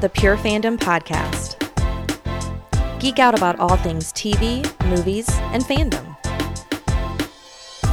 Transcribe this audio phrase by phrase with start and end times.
[0.00, 1.56] the Pure Fandom Podcast.
[3.00, 6.16] Geek out about all things TV, movies, and fandom.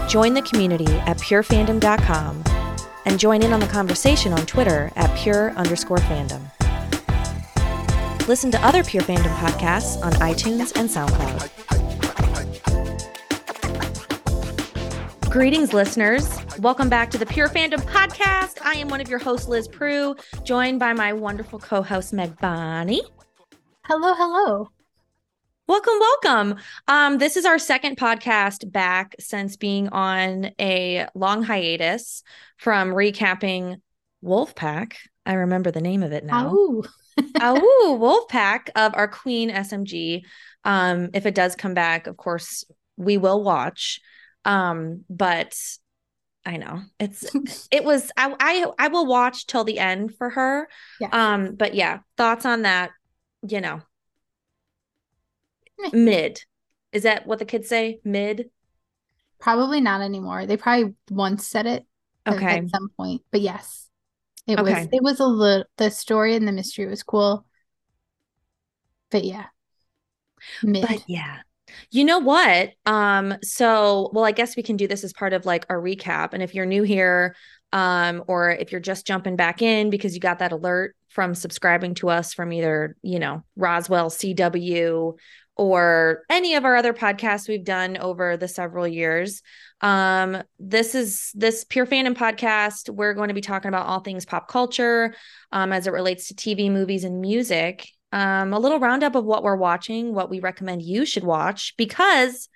[0.09, 2.43] Join the community at purefandom.com
[3.05, 6.41] and join in on the conversation on Twitter at pure underscore fandom.
[8.27, 11.56] Listen to other Pure Fandom podcasts on iTunes and SoundCloud.
[15.37, 16.27] Greetings, listeners.
[16.57, 18.57] Welcome back to the Pure Fandom Podcast.
[18.65, 22.35] I am one of your hosts, Liz Prue, joined by my wonderful co host, Meg
[22.39, 23.03] Bonnie.
[23.85, 24.71] Hello, hello.
[25.67, 26.55] Welcome, welcome.
[26.87, 32.23] Um, this is our second podcast back since being on a long hiatus
[32.57, 33.75] from recapping
[34.23, 34.93] Wolfpack.
[35.23, 36.49] I remember the name of it now.
[36.49, 36.83] Ow.
[37.39, 40.23] Oh, Wolfpack of our Queen SMG.
[40.63, 42.63] Um, if it does come back, of course,
[42.97, 44.01] we will watch.
[44.47, 45.55] Um, but
[46.45, 47.25] I know it's
[47.69, 50.69] it was I, I I will watch till the end for her.
[51.01, 51.09] Yeah.
[51.11, 52.91] Um, but yeah, thoughts on that,
[53.47, 53.81] you know.
[55.91, 56.41] Mid.
[56.93, 57.99] Is that what the kids say?
[58.03, 58.49] Mid?
[59.39, 60.45] Probably not anymore.
[60.45, 61.85] They probably once said it
[62.25, 62.59] at- Okay.
[62.59, 63.89] at some point, but yes,
[64.47, 64.73] it Okay.
[64.73, 64.87] was.
[64.91, 65.65] It was a little.
[65.75, 67.45] The story and the mystery was cool,
[69.11, 69.47] but yeah,
[70.63, 70.87] mid.
[70.87, 71.41] But yeah.
[71.91, 72.71] You know what?
[72.85, 76.33] Um, so well, I guess we can do this as part of like a recap.
[76.33, 77.35] And if you're new here,
[77.73, 81.95] um, or if you're just jumping back in because you got that alert from subscribing
[81.95, 85.17] to us from either, you know, Roswell CW
[85.55, 89.41] or any of our other podcasts we've done over the several years.
[89.81, 92.89] Um, this is this Pure Fandom podcast.
[92.89, 95.15] We're going to be talking about all things pop culture
[95.51, 97.89] um, as it relates to TV, movies, and music.
[98.11, 102.47] Um, a little roundup of what we're watching, what we recommend you should watch, because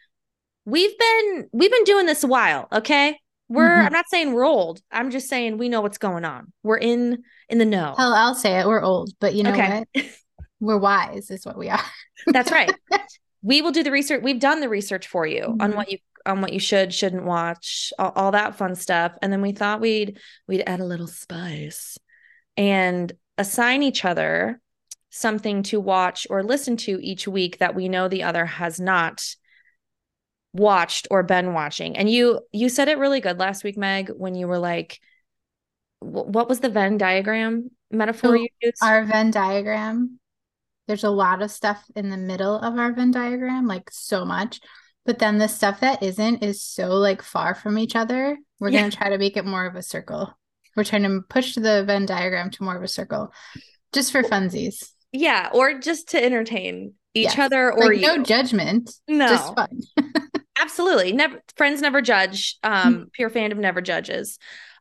[0.65, 2.67] we've been we've been doing this a while.
[2.71, 3.85] Okay, we're Mhm.
[3.87, 4.81] I'm not saying we're old.
[4.91, 6.53] I'm just saying we know what's going on.
[6.63, 7.95] We're in in the know.
[7.97, 8.67] Hell, I'll say it.
[8.67, 9.83] We're old, but you know Okay.
[9.93, 10.05] what?
[10.61, 11.83] We're wise, is what we are.
[12.27, 12.71] That's right.
[13.41, 14.21] we will do the research.
[14.23, 15.75] We've done the research for you on Mhm.
[15.75, 19.13] what you on what you should shouldn't watch, all, all that fun stuff.
[19.23, 21.97] And then we thought we'd we'd add a little spice
[22.55, 24.61] and assign each other
[25.11, 29.23] something to watch or listen to each week that we know the other has not
[30.53, 31.95] watched or been watching.
[31.97, 34.99] And you you said it really good last week, Meg, when you were like,
[35.99, 38.83] what was the Venn diagram metaphor So you used?
[38.83, 40.19] Our Venn diagram.
[40.87, 44.59] There's a lot of stuff in the middle of our Venn diagram, like so much.
[45.05, 48.37] But then the stuff that isn't is so like far from each other.
[48.59, 48.81] We're Yeah.
[48.81, 50.37] gonna try to make it more of a circle.
[50.75, 53.33] We're trying to push the Venn diagram to more of a circle,
[53.93, 54.91] just for funsies.
[55.11, 57.39] Yeah, or just to entertain each Yes.
[57.39, 59.27] other or like no judgment, No.
[59.27, 59.81] just fun.
[60.61, 64.37] absolutely never friends never judge um pure fandom never judges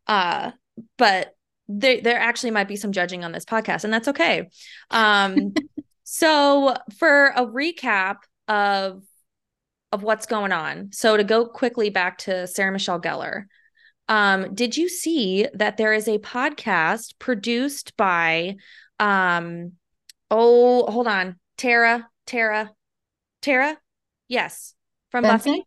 [0.09, 0.51] uh
[0.99, 1.35] but
[1.69, 4.49] there there actually might be some judging on this podcast and that's okay
[4.91, 5.53] um
[6.05, 8.17] so for a recap
[8.49, 9.03] of
[9.93, 13.45] of what's going on so to go quickly back to sarah michelle gellar
[14.09, 18.57] um did you see that there is a podcast produced by
[18.99, 19.73] um
[20.31, 22.71] oh hold on tara tara
[23.43, 23.77] tara
[24.29, 24.75] yes
[25.11, 25.53] from Benson?
[25.55, 25.65] buffy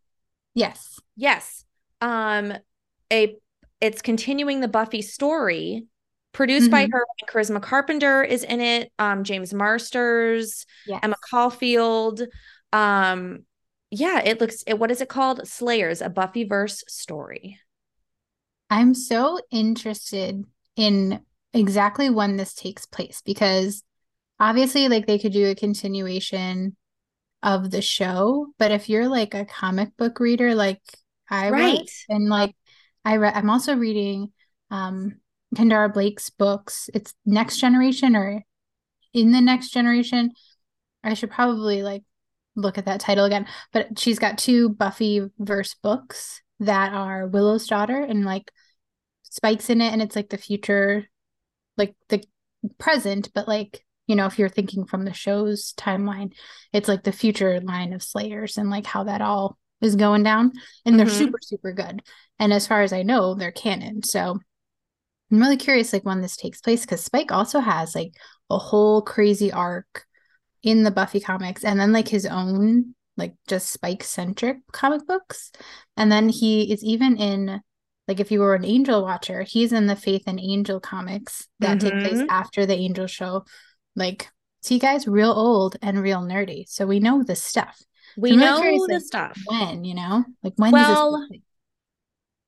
[0.56, 1.00] Yes.
[1.16, 1.66] Yes.
[2.00, 2.54] Um
[3.12, 3.36] a
[3.82, 5.88] it's continuing the Buffy story
[6.32, 6.92] produced by Mhm.
[6.92, 8.92] her Charisma Carpenter is in it.
[9.00, 11.00] Um James Marsters, Yes.
[11.02, 12.22] Emma Caulfield.
[12.72, 13.46] Um
[13.90, 15.48] yeah, it looks it, what is it called?
[15.48, 17.60] Slayers, a Buffy verse story.
[18.70, 21.20] I'm so interested in
[21.54, 23.84] exactly when this takes place because
[24.44, 26.76] obviously, like, they could do a continuation
[27.44, 30.82] of the show, but if you're like a comic book reader, like
[31.30, 31.80] I Right.
[31.80, 32.56] was, and like
[33.06, 34.32] I read, I'm also reading
[34.72, 35.20] um
[35.56, 36.90] Kendare Blake's books.
[36.94, 38.44] It's Next Generation or
[39.14, 40.32] In the Next Generation.
[41.04, 42.04] I should probably like
[42.56, 47.68] look at that title again, but she's got two Buffy verse books that are Willow's
[47.68, 48.52] daughter and like
[49.24, 51.08] spikes in it and it's like the future
[51.78, 52.24] like the
[52.78, 56.34] present but like you know if you're thinking from the show's timeline
[56.72, 60.52] it's like the future line of slayers and like how that all is going down
[60.86, 61.18] and they're Mhm.
[61.18, 62.02] super super good
[62.40, 64.40] and as far as i know they're canon so
[65.32, 68.14] i'm really curious like when this takes place because spike also has like
[68.50, 70.06] a whole crazy arc
[70.64, 75.52] in the buffy comics and then like his own like just spike centric comic books
[75.98, 77.62] and then he is even in
[78.08, 81.80] like if you were an angel watcher he's in the faith and angel comics that
[81.80, 82.28] take place Mhm.
[82.30, 83.44] after the angel show
[83.96, 84.30] like
[84.62, 87.82] see guys real old and real nerdy so we know this stuff
[88.18, 89.44] We I'm know curious, the like, stuff.
[89.48, 91.28] when you know like when Well?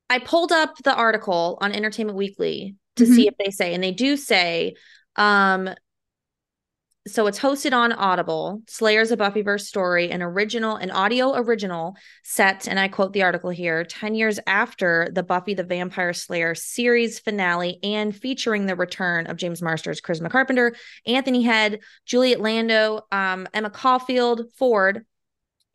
[0.10, 3.16] I pulled up the article on Entertainment Weekly to Mhm.
[3.16, 4.76] see if they say, and they do say,
[5.16, 5.70] um,
[7.08, 12.68] so it's hosted on Audible, Slayers of Buffyverse story, an original, an audio original set,
[12.68, 17.20] and I quote the article here, 10 years after the Buffy the Vampire Slayer series
[17.20, 20.76] finale and featuring the return of James Marsters, Charisma Carpenter,
[21.06, 25.06] Anthony Head, Juliet Landau, um, Emma Caulfield, Ford,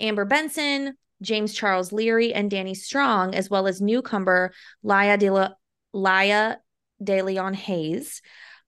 [0.00, 5.50] Amber Benson, James Charles Leary, and Danny Strong, as well as newcomer Laya de, La-
[5.93, 6.56] Laya
[7.00, 8.21] de Leon Hayes.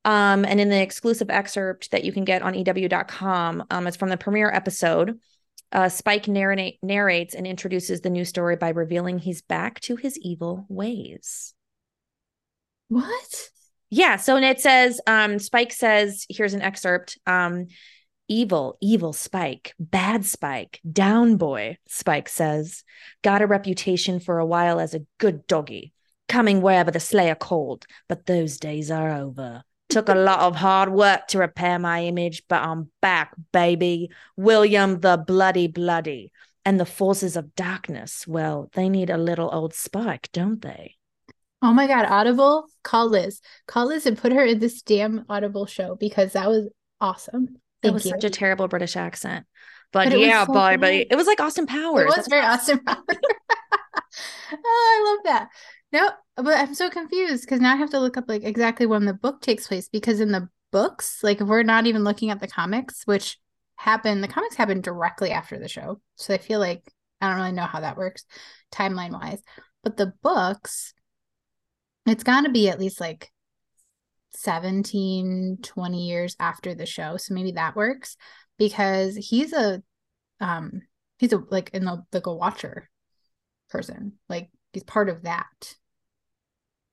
[0.04, 4.08] Um, and in the exclusive excerpt that you can get on EW.com, um, it's from
[4.08, 5.18] the premiere episode.
[5.70, 10.18] Uh, Spike narrate, narrates and introduces the new story by revealing he's back to his
[10.18, 11.54] evil ways.
[12.88, 13.50] What?
[13.88, 14.16] Yeah.
[14.16, 17.18] So, and it says, um, Spike says, here's an excerpt.
[17.26, 17.68] Um,
[18.28, 22.84] evil, evil Spike, bad Spike, down boy, Spike says,
[23.22, 25.92] got a reputation for a while as a good doggy,
[26.28, 29.62] coming wherever the Slayer called, but those days are over.
[29.92, 34.10] Took a lot of hard work to repair my image, but I'm back, baby.
[34.36, 36.32] William the Bloody Bloody.
[36.64, 40.94] And the forces of darkness, well, they need a little old Spike, don't they?
[41.60, 43.40] Oh my God, Audible, call Liz.
[43.66, 46.68] Call Liz and put her in this damn Audible show because that was
[47.00, 47.56] awesome.
[47.82, 48.12] Thank it was you.
[48.12, 49.44] such a terrible British accent.
[49.92, 52.02] But, but yeah, so boy, but it was like Austin Powers.
[52.02, 53.04] It was That's very Austin Powers.
[54.52, 55.48] oh, I love that.
[55.92, 59.04] No, but I'm so confused because now I have to look up like exactly when
[59.04, 62.40] the book takes place because in the books, like if we're not even looking at
[62.40, 63.38] the comics, which
[63.76, 66.00] happen, the comics happen directly after the show.
[66.16, 66.82] So I feel like
[67.20, 68.24] I don't really know how that works
[68.72, 69.42] timeline wise.
[69.84, 70.94] But the books,
[72.06, 73.30] it's got to be at least like
[74.30, 77.16] 17, 20 years after the show.
[77.16, 78.16] So maybe that works
[78.58, 79.82] because he's a,
[80.40, 80.82] um,
[81.18, 82.88] he's a like in the like a watcher
[83.68, 84.14] person.
[84.28, 85.76] Like he's part of that.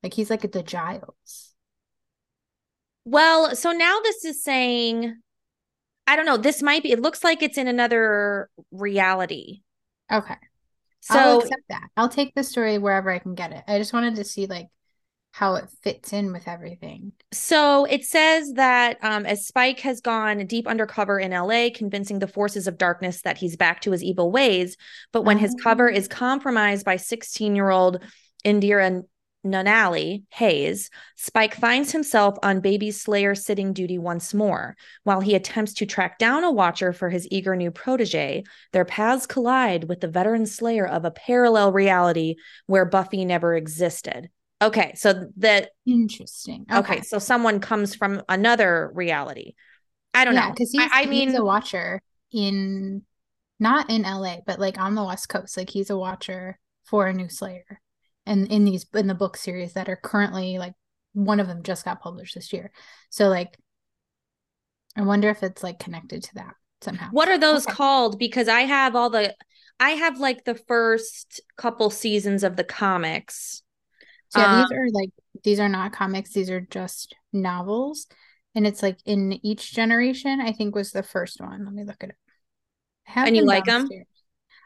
[0.02, 1.54] Like he's like at the Giles.
[3.04, 5.16] Well, so now this is saying,
[6.06, 6.36] I don't know.
[6.36, 6.92] This might be.
[6.92, 9.62] It looks like it's in another reality.
[10.10, 10.36] Okay.
[11.00, 11.88] So I'll accept that.
[11.96, 13.64] I'll take the story wherever I can get it.
[13.66, 14.68] I just wanted to see like
[15.32, 17.12] how it fits in with everything.
[17.32, 22.26] So it says that um, as Spike has gone deep undercover in LA, convincing the
[22.26, 24.76] forces of darkness that he's back to his evil ways.
[25.12, 25.40] But when oh.
[25.40, 26.14] his cover is oh.
[26.14, 28.02] compromised by 16 year old
[28.44, 29.02] Indira
[29.44, 34.76] Nunnally Hayes, Spike finds himself on Baby Slayer sitting duty once more.
[35.04, 39.26] While he attempts to track down a watcher for his eager new protege, their paths
[39.26, 44.30] collide with the veteran Slayer of a parallel reality where Buffy never existed.
[44.62, 46.66] Okay, so that interesting.
[46.70, 46.94] Okay.
[46.94, 47.00] okay.
[47.02, 49.54] so someone comes from another reality.
[50.12, 53.02] I don't yeah, know because I, I mean, a watcher in
[53.58, 55.56] not in LA, but like on the West Coast.
[55.56, 57.80] Like he's a watcher for a new Slayer,
[58.26, 60.74] and in these in the book series that are currently like
[61.12, 62.70] one of them just got published this year.
[63.10, 63.56] So like,
[64.96, 67.08] I wonder if it's like connected to that somehow.
[67.10, 67.74] What are those okay.
[67.74, 68.18] called?
[68.18, 69.34] Because I have all the,
[69.78, 73.62] I have like the first couple seasons of the comics
[74.30, 75.10] so yeah, um, these are like
[75.44, 78.06] these are not comics, these are just novels.
[78.54, 81.64] And it's like in each generation, I think was the first one.
[81.64, 82.16] Let me look at it.
[83.14, 83.88] and you like them?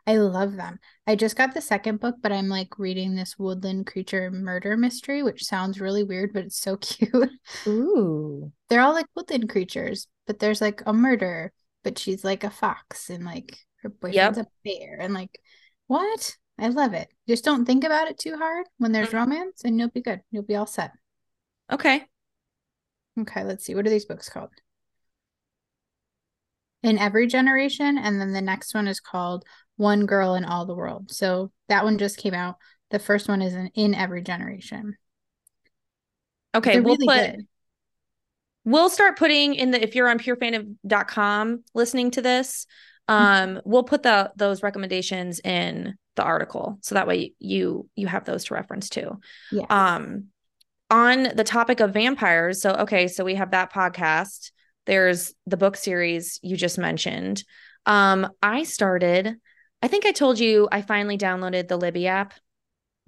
[0.06, 0.78] I love them.
[1.06, 5.22] I just got the second book, but I'm like reading this woodland creature murder mystery,
[5.22, 7.30] which sounds really weird, but it's so cute.
[7.66, 8.52] Ooh.
[8.68, 13.08] They're all like woodland creatures, but there's like a murder, but she's like a fox
[13.08, 14.46] and like her boyfriend's yep.
[14.46, 14.98] a bear.
[15.00, 15.40] And like,
[15.86, 16.36] what?
[16.58, 17.08] I love it.
[17.26, 19.30] Just don't think about it too hard when there's mm-hmm.
[19.30, 20.20] romance and you'll be good.
[20.30, 20.92] You'll be all set.
[21.72, 22.04] Okay.
[23.18, 23.74] Okay, let's see.
[23.74, 24.50] What are these books called?
[26.82, 27.96] In every generation.
[27.96, 29.44] And then the next one is called
[29.76, 31.10] One Girl in All the World.
[31.10, 32.56] So that one just came out.
[32.90, 34.96] The first one is in, in every generation.
[36.54, 37.46] Okay, we'll really put good.
[38.64, 42.66] we'll start putting in the if you're on purefandom.com listening to this,
[43.10, 43.56] mm-hmm.
[43.56, 48.24] um, we'll put the those recommendations in the article so that way you you have
[48.24, 49.18] those to reference too
[49.50, 49.66] yes.
[49.70, 50.26] um
[50.90, 54.50] on the topic of vampires so okay so we have that podcast
[54.86, 57.42] there's the book series you just mentioned
[57.86, 59.36] um i started
[59.84, 62.34] i think i told you i finally downloaded the libby app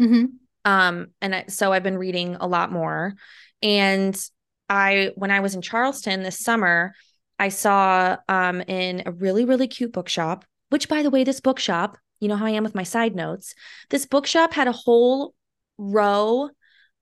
[0.00, 0.26] mm-hmm.
[0.64, 3.14] um and I, so i've been reading a lot more
[3.62, 4.16] and
[4.68, 6.94] i when i was in charleston this summer
[7.38, 11.98] i saw um in a really really cute bookshop which by the way this bookshop
[12.20, 13.54] you know how I am with my side notes.
[13.90, 15.34] This bookshop had a whole
[15.78, 16.50] row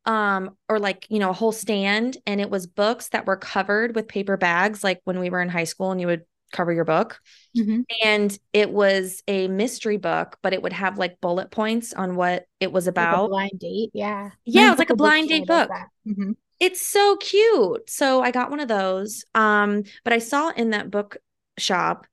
[0.07, 3.95] um or like you know a whole stand and it was books that were covered
[3.95, 6.25] with paper bags like when we were in high school and you would
[6.55, 7.21] cover your book
[7.57, 7.83] mm-hmm.
[8.03, 12.47] and it was a mystery book but it would have like bullet points on what
[12.61, 15.71] it was about like blind date yeah yeah it was like a blind date book
[16.07, 16.33] mm-hmm.
[16.61, 17.91] It's so cute.
[17.91, 19.25] So I got one of those.
[19.35, 21.17] Um, but I saw in that book
[21.59, 22.07] shop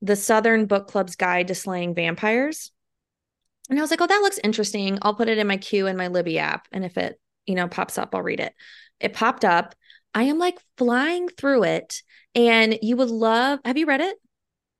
[0.00, 2.70] the Southern Book Club's Guide to Slaying Vampires.
[3.68, 4.98] And I was like, oh, that looks interesting.
[5.02, 6.68] I'll put it in my queue in my Libby app.
[6.72, 8.54] And if it, you know, pops up, I'll read it.
[9.00, 9.74] It popped up.
[10.14, 12.02] I am like flying through it.
[12.34, 14.16] And you would love, have you read it?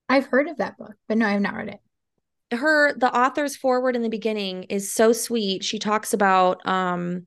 [0.08, 2.56] I've heard of that book, but no, I have not read it.
[2.56, 5.64] Her, the author's forward in the beginning is so sweet.
[5.64, 7.26] She talks about, um,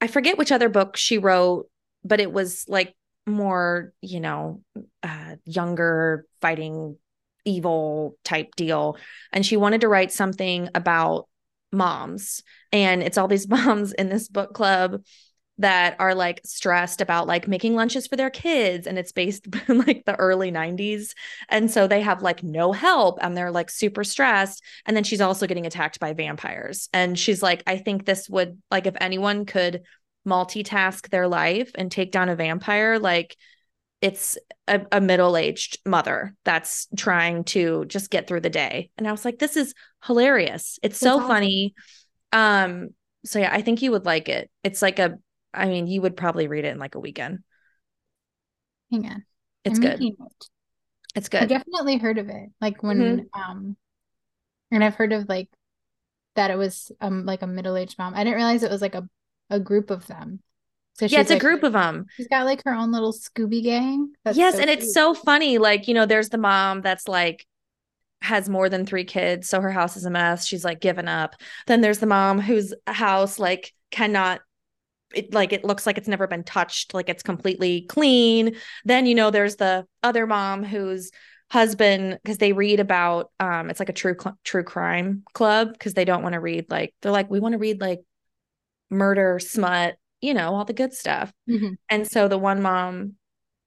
[0.00, 1.70] I forget which other book she wrote,
[2.04, 2.94] but it was like
[3.26, 4.62] more, you know,
[5.02, 6.96] uh, younger fighting
[7.44, 8.98] evil type deal.
[9.32, 11.28] And she wanted to write something about
[11.72, 12.42] moms.
[12.72, 15.02] And it's all these moms in this book club
[15.58, 19.78] that are like stressed about like making lunches for their kids and it's based in
[19.78, 21.14] like the early 90s
[21.48, 24.62] and so they have like no help and they're like super stressed.
[24.84, 26.88] And then she's also getting attacked by vampires.
[26.92, 29.82] And she's like I think this would like if anyone could
[30.26, 33.36] multitask their life and take down a vampire like
[34.02, 34.36] it's
[34.68, 38.90] a, a middle-aged mother that's trying to just get through the day.
[38.98, 39.72] And i was like this is
[40.04, 40.78] hilarious.
[40.82, 41.28] It's so awesome.
[41.28, 41.74] funny.
[42.32, 42.88] Um
[43.24, 44.50] so yeah i think you would like it.
[44.62, 45.18] It's like a
[45.56, 47.40] i mean you would probably read it in like a weekend
[48.90, 49.24] hang on
[49.64, 50.14] it's I'm good it.
[51.14, 53.40] it's good i definitely heard of it like when mm-hmm.
[53.40, 53.76] um
[54.70, 55.48] and i've heard of like
[56.36, 59.08] that it was um like a middle-aged mom i didn't realize it was like a
[59.50, 60.40] a group of them
[60.98, 62.06] so yeah, it's like, a group of them.
[62.16, 64.14] She's got like her own little Scooby gang.
[64.24, 64.78] That's yes, so and cute.
[64.82, 65.58] it's so funny.
[65.58, 67.46] Like, you know, there's the mom that's like
[68.22, 70.46] has more than three kids, so her house is a mess.
[70.46, 71.34] She's like given up.
[71.66, 74.40] Then there's the mom whose house like cannot
[75.16, 78.56] it like it looks like it's never been touched, like it's completely clean.
[78.84, 81.10] Then you know there's the other mom whose
[81.50, 85.94] husband because they read about um it's like a true cl- true crime club because
[85.94, 88.00] they don't want to read like they're like we want to read like
[88.90, 91.32] murder smut you know, all the good stuff.
[91.48, 91.74] Mm-hmm.
[91.88, 93.14] And so the one mom,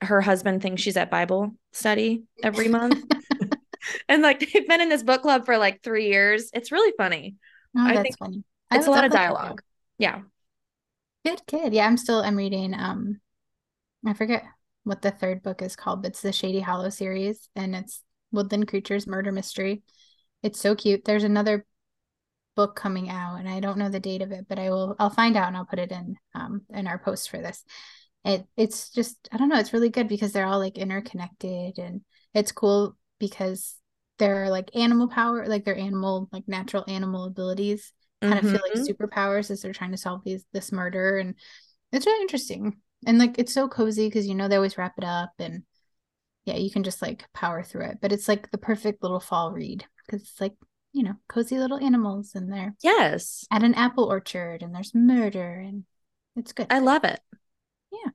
[0.01, 3.03] her husband thinks she's at Bible study every month.
[4.10, 6.50] and like they've been in this book club for like three years.
[6.53, 7.36] It's really funny.
[7.77, 8.44] Oh, I think funny.
[8.72, 9.62] It's a lot of dialogue.
[9.98, 10.22] Yeah.
[11.25, 11.73] Good kid.
[11.73, 13.19] Yeah, I'm still I'm reading um
[14.07, 14.45] I forget
[14.83, 18.67] what the third book is called, but it's the Shady Hollow series and it's Woodland
[18.67, 19.83] Creatures Murder Mystery.
[20.43, 21.05] It's so cute.
[21.05, 21.65] There's another
[22.55, 25.09] book coming out and I don't know the date of it, but I will I'll
[25.11, 27.63] find out and I'll put it in um in our post for this.
[28.25, 32.01] It it's just I don't know, it's really good because they're all like interconnected and
[32.33, 33.75] it's cool because
[34.19, 38.45] they're like animal power, like their animal, like natural animal abilities kind mm-hmm.
[38.45, 39.03] of feel like mm-hmm.
[39.03, 41.35] superpowers as they're trying to solve these this murder and
[41.91, 42.77] it's really interesting.
[43.05, 45.63] And like it's so cozy because you know they always wrap it up and
[46.45, 47.97] yeah, you can just like power through it.
[48.01, 50.53] But it's like the perfect little fall read because it's like
[50.93, 52.75] you know, cozy little animals in there.
[52.81, 53.45] Yes.
[53.51, 55.83] At an apple orchard and there's murder and
[56.35, 56.67] it's good.
[56.69, 57.19] I love it.
[57.91, 58.11] Yeah.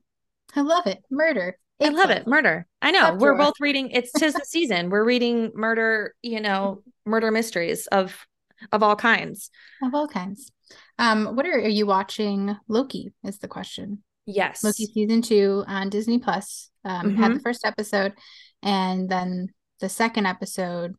[0.55, 1.03] I love it.
[1.09, 1.57] Murder.
[1.81, 2.25] I love it.
[2.27, 2.67] Murder.
[2.81, 3.15] I know.
[3.15, 4.89] We're both reading it's tis the season.
[4.89, 8.15] We're reading murder, you know, murder mysteries of
[8.71, 9.49] of all kinds.
[9.83, 10.51] Of all kinds.
[10.97, 12.55] Um, what are, are you watching?
[12.67, 14.03] Loki is the question.
[14.25, 14.63] Yes.
[14.63, 16.69] Loki season two on Disney Plus.
[16.83, 17.21] Um, mm-hmm.
[17.21, 18.13] had the first episode
[18.61, 20.95] and then the second episode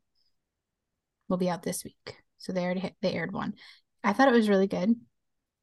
[1.29, 2.17] will be out this week.
[2.39, 3.55] So they already they aired one.
[4.05, 4.95] I thought it was really good.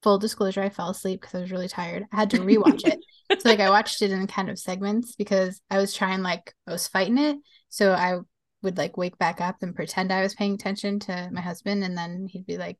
[0.01, 2.05] Full disclosure, I fell asleep because I was really tired.
[2.11, 2.99] I had to rewatch it.
[3.39, 6.71] So like I watched it in kind of segments because I was trying like I
[6.71, 7.37] was fighting it.
[7.69, 8.17] So I
[8.63, 11.97] would like wake back up and pretend I was paying attention to my husband, and
[11.97, 12.77] then he'd be like,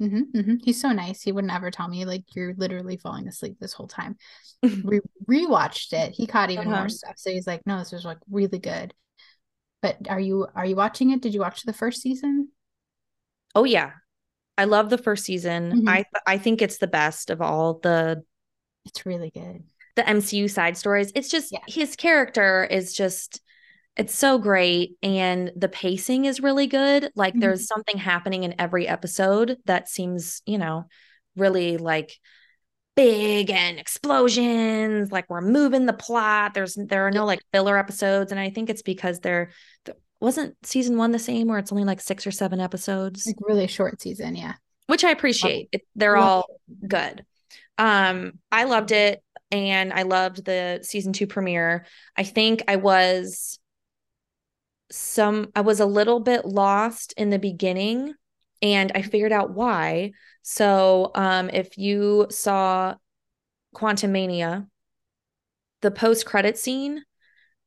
[0.00, 0.54] mm-hmm, mm-hmm.
[0.64, 1.22] "He's so nice.
[1.22, 4.16] He wouldn't ever tell me like you're literally falling asleep this whole time."
[4.62, 6.12] we rewatched it.
[6.12, 6.80] He caught even uh-huh.
[6.80, 8.92] more stuff, so he's like, "No, this was like really good."
[9.82, 11.22] But are you are you watching it?
[11.22, 12.48] Did you watch the first season?
[13.54, 13.92] Oh yeah.
[14.58, 15.72] I love the first season.
[15.72, 15.88] Mm-hmm.
[15.88, 18.22] I I think it's the best of all the
[18.84, 19.64] It's really good.
[19.96, 21.12] The MCU side stories.
[21.14, 21.60] It's just yeah.
[21.66, 23.40] his character is just
[23.96, 27.10] it's so great and the pacing is really good.
[27.14, 27.40] Like mm-hmm.
[27.40, 30.84] there's something happening in every episode that seems, you know,
[31.36, 32.18] really like
[32.94, 38.32] big and explosions like we're moving the plot there's there are no like filler episodes
[38.32, 39.50] and i think it's because they're
[40.20, 43.26] wasn't season one the same where it's only like six or seven episodes?
[43.26, 44.54] Like really short season yeah.
[44.86, 45.68] Which i appreciate.
[45.72, 46.46] It, they're all
[46.86, 47.24] good.
[47.78, 51.86] Um i loved it and i loved the season two premiere.
[52.16, 53.58] I think i was
[54.90, 58.14] some i was a little bit lost in the beginning
[58.62, 60.12] and I figured out why.
[60.42, 62.94] So, um, if you saw
[63.74, 64.66] Quantumania,
[65.82, 67.02] the post credit scene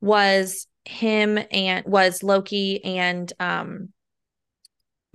[0.01, 3.89] was him and was Loki and um,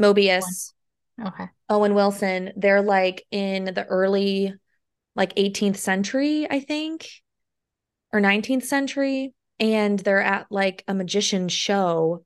[0.00, 0.73] Mobius.
[1.20, 1.49] Okay.
[1.68, 2.52] Owen Wilson.
[2.56, 4.54] They're like in the early
[5.16, 7.08] like 18th century, I think,
[8.12, 9.32] or 19th century.
[9.61, 12.25] And they're at like a magician show.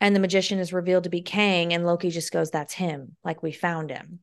[0.00, 1.72] And the magician is revealed to be Kang.
[1.72, 3.16] And Loki just goes, That's him.
[3.24, 4.20] Like we found him.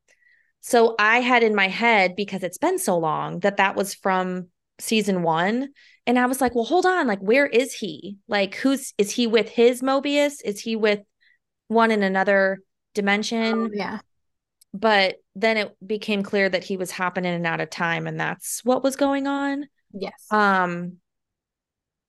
[0.61, 4.47] So I had in my head, because it's been so long, that that was from
[4.79, 5.69] season one.
[6.05, 7.07] And I was like, Well, hold on.
[7.07, 8.17] Like, where is he?
[8.27, 10.35] Like, who's, is he with his Mobius?
[10.45, 11.01] Is he with
[11.67, 12.59] one in another
[12.93, 13.53] dimension?
[13.55, 14.00] Oh, yeah.
[14.73, 18.19] But then it became clear that he was hopping in and out of time and
[18.19, 19.65] that's what was going on.
[19.93, 20.25] Yes.
[20.31, 20.97] Um,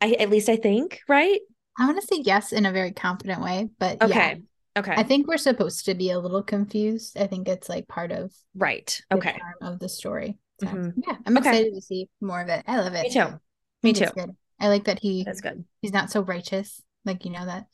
[0.03, 1.39] I at least I think, right?
[1.79, 4.11] I want to say yes in a very confident way, but Okay.
[4.13, 4.35] yeah.
[4.77, 4.93] Okay.
[4.93, 7.17] I think we're supposed to be a little confused.
[7.17, 9.01] I think it's like part of right.
[9.11, 9.39] the Okay.
[9.61, 10.39] of the story.
[10.61, 10.95] So Mhm.
[11.07, 11.49] yeah, I'm Okay.
[11.51, 12.65] excited to see more of it.
[12.67, 13.05] I love it.
[13.05, 13.41] Me too.
[13.83, 14.07] Me too.
[14.15, 14.37] good.
[14.61, 15.65] I like that he That's good.
[15.83, 16.83] he's not so righteous.
[17.05, 17.67] Like, you know, that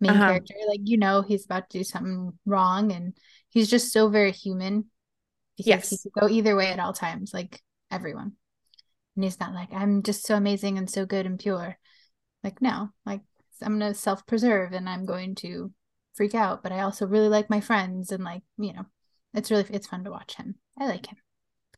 [0.00, 0.26] main Uh-huh.
[0.26, 0.54] character.
[0.68, 3.14] Like, you know, he's about to do something wrong and
[3.50, 4.90] he's just so very human
[5.56, 6.02] because he Yes.
[6.02, 8.32] could go either way at all times, like everyone.
[9.16, 11.76] And he's not like, I'm just so amazing and so good and pure.
[12.44, 13.22] Like, no, like
[13.62, 15.72] I'm gonna self-preserve and I'm going to
[16.14, 18.84] freak out, but I also really like my friends and like, you know,
[19.34, 20.56] it's really it's fun to watch him.
[20.78, 21.16] I like him.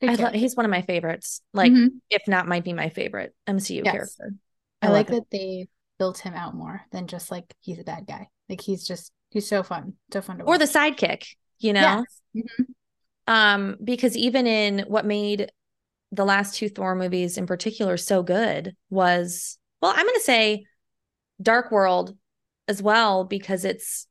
[0.02, 1.40] I lo- he's one of my favorites.
[1.52, 2.00] Like, Mhm.
[2.10, 3.92] if not, might be my favorite MCU Yes.
[3.92, 4.34] character.
[4.80, 5.14] I, love like him.
[5.16, 5.68] that they
[5.98, 8.28] built him out more than just like he's a bad guy.
[8.48, 10.54] Like he's just he's so fun, so fun to watch.
[10.54, 11.24] Or the sidekick,
[11.58, 12.04] you know?
[12.34, 12.44] Yes.
[12.58, 12.64] Mhm.
[13.26, 15.50] Um, because even in what made
[16.12, 20.64] the last two Thor movies in particular so good was, well, I'm gonna say
[21.40, 22.16] Dark World
[22.66, 24.06] as well, because it's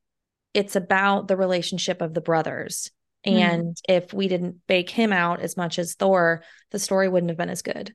[0.53, 2.91] it's about the relationship of the brothers.
[3.25, 3.33] Mm.
[3.33, 7.37] And if we didn't bake him out as much as Thor, the story wouldn't have
[7.37, 7.93] been as good.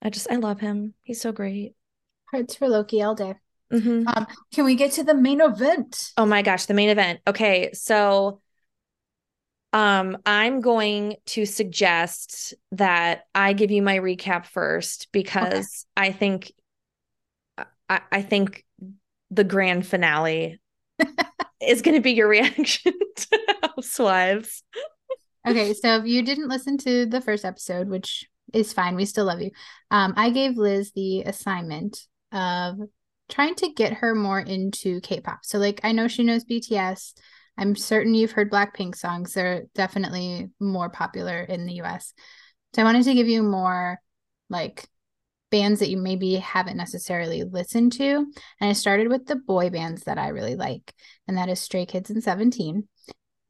[0.00, 0.94] I just I love him.
[1.02, 1.74] He's so great.
[2.30, 3.34] Hearts for Loki all day.
[3.72, 4.04] Mhm.
[4.06, 6.12] Um, can we get to the main event?
[6.16, 7.20] Oh my gosh, the main event.
[7.26, 8.40] Okay, so
[9.72, 16.52] um I'm going to suggest that I give you my recap first because I think
[17.88, 18.64] I, I think
[19.30, 20.60] the grand finale
[21.62, 24.62] is going to be your reaction to Housewives.
[25.46, 29.24] Okay, so if you didn't listen to the first episode, which is fine, we still
[29.24, 29.50] love you.
[29.90, 32.78] Um, I gave Liz the assignment of
[33.28, 35.40] trying to get her more into K-pop.
[35.42, 37.14] So like I know she knows BTS.
[37.56, 39.34] I'm certain you've heard Blackpink songs.
[39.34, 42.14] They're definitely more popular in the US.
[42.74, 44.00] So I wanted to give you more
[44.48, 44.88] like
[45.50, 48.26] bands that you maybe haven't necessarily listened to.
[48.60, 50.92] And I started with the boy bands that I really like,
[51.28, 52.88] and that is Stray Kids and 17.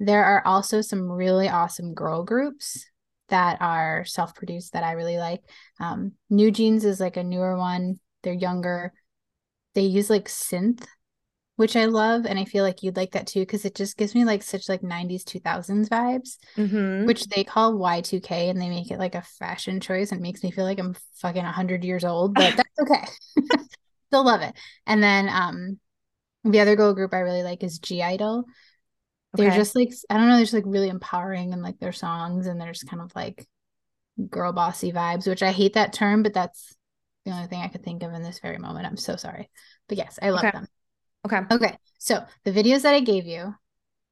[0.00, 2.84] There are also some really awesome girl groups
[3.28, 5.42] that are self produced that I really like.
[5.78, 8.92] Um, NewJeans is like a newer one, they're younger.
[9.74, 10.84] They use like synth,
[11.56, 12.26] which I love.
[12.26, 14.68] And I feel like you'd like that too, because it just gives me like such
[14.68, 17.02] like 90s, 2000s vibes Mhm.
[17.04, 20.42] which they call Y2K and they make it like a fashion choice and it makes
[20.44, 23.04] me feel like I'm fucking 100 years old, but that's okay.
[24.10, 24.54] Still love it.
[24.86, 25.80] And then um
[26.44, 28.44] the other girl group I really like is (G)I-DLE.
[29.34, 29.56] They're Okay.
[29.56, 32.60] just like I don't know, they're just like really empowering and like their songs and
[32.60, 33.46] they're just kind of like
[34.30, 36.74] girl bossy vibes, which I hate that term, but that's
[37.24, 38.86] the only thing I could think of in this very moment.
[38.86, 39.50] I'm so sorry.
[39.88, 40.52] But yes, I love Okay.
[40.52, 40.68] them.
[41.26, 41.40] Okay.
[41.50, 41.76] Okay.
[41.98, 43.54] So the videos that I gave you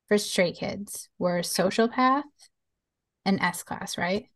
[0.09, 2.25] for Stray Kids were Social Path
[3.25, 4.27] and S Class, right?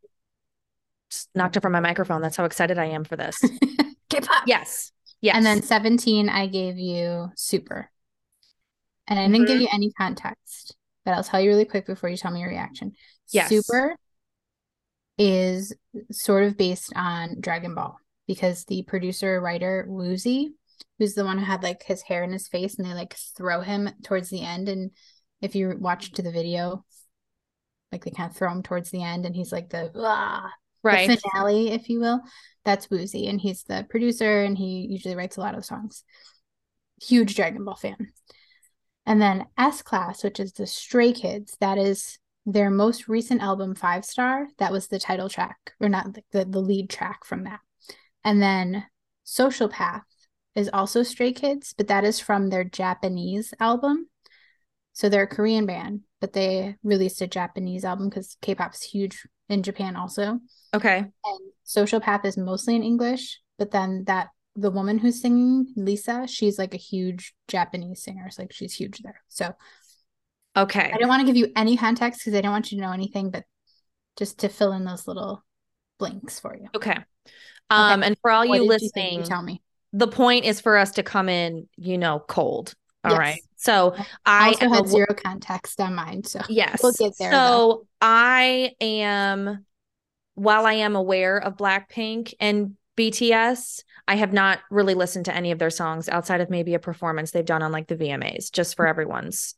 [1.09, 2.21] Just knocked it from my microphone.
[2.21, 3.37] That's how excited I am for this.
[4.09, 4.43] K-pop.
[4.47, 4.91] yes.
[5.21, 5.35] Yes.
[5.37, 7.89] And then 17, I gave you Super.
[9.07, 9.61] And I didn't give Mhm.
[9.61, 12.93] you any context, but I'll tell you really quick before you tell me your reaction.
[13.29, 13.49] Yes.
[13.49, 13.95] Super
[15.17, 15.73] is
[16.11, 20.49] sort of based on Dragon Ball because the producer writer Woozi,
[20.97, 23.61] who's the one who had like his hair in his face and they like throw
[23.61, 24.69] him towards the end.
[24.69, 24.91] And
[25.41, 26.85] if you watch to the video,
[27.91, 30.51] like they kind of throw him towards the end and he's like the ah,
[30.83, 31.07] right.
[31.07, 32.21] the finale, if you will.
[32.63, 36.03] That's Woozi, and he's the producer, and he usually writes a lot of songs.
[37.01, 38.11] Huge Dragon Ball fan.
[39.05, 43.75] And then S Class, which is the Stray Kids, that is their most recent album,
[43.75, 44.47] Five Star.
[44.57, 47.59] That was the title track, or not the, the lead track from that.
[48.23, 48.85] And then
[49.23, 50.03] Social Path
[50.55, 54.09] is also Stray Kids, but that is from their Japanese album.
[54.93, 59.61] So they're a Korean band, but they released a Japanese album because K-pop's huge in
[59.63, 60.39] Japan also.
[60.73, 60.97] Okay.
[60.97, 66.27] And Social Path is mostly in English, but then that the woman who's singing, Lisa,
[66.27, 68.25] she's like a huge Japanese singer.
[68.25, 69.21] It's like she's huge there.
[69.27, 69.53] So
[70.57, 70.91] Okay.
[70.93, 72.93] I don't want to give you any context because I don't want you to know
[72.93, 73.43] anything, but
[74.15, 75.43] just to fill in those little
[75.99, 76.69] blanks for you.
[76.73, 76.97] Okay.
[77.69, 78.63] Um, and for all What you did you?
[78.63, 79.61] You listening, tell me.
[79.95, 82.73] The point is for us to come in, you know, cold.
[83.03, 83.19] All Yes.
[83.19, 83.41] right.
[83.55, 86.23] So I I also am a had zero context on mine.
[86.25, 86.83] So Yes.
[86.83, 89.65] We'll get there, So I am
[90.35, 95.51] while I am aware of Blackpink and BTS, I have not really listened to any
[95.51, 98.75] of their songs outside of maybe a performance they've done on like the VMAs, just
[98.75, 99.55] for everyone's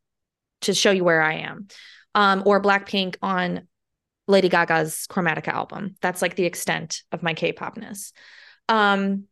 [0.62, 1.68] to show you where I am.
[2.16, 3.68] Um, or Blackpink on
[4.28, 5.96] Lady Gaga's Chromatica album.
[6.02, 8.12] That's like the extent of my K-popness.
[8.70, 9.26] Um,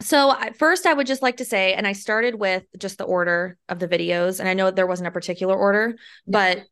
[0.00, 3.58] so first I would just like to say, and I started with just the order
[3.68, 6.56] of the videos, and I know there wasn't a particular order, yeah.
[6.56, 6.64] but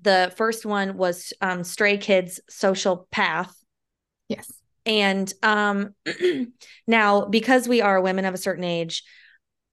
[0.00, 3.54] the first one was um, Stray Kids Social Path.
[4.28, 4.50] Yes.
[4.84, 5.94] And um,
[6.86, 9.04] now, because we are women of a certain age,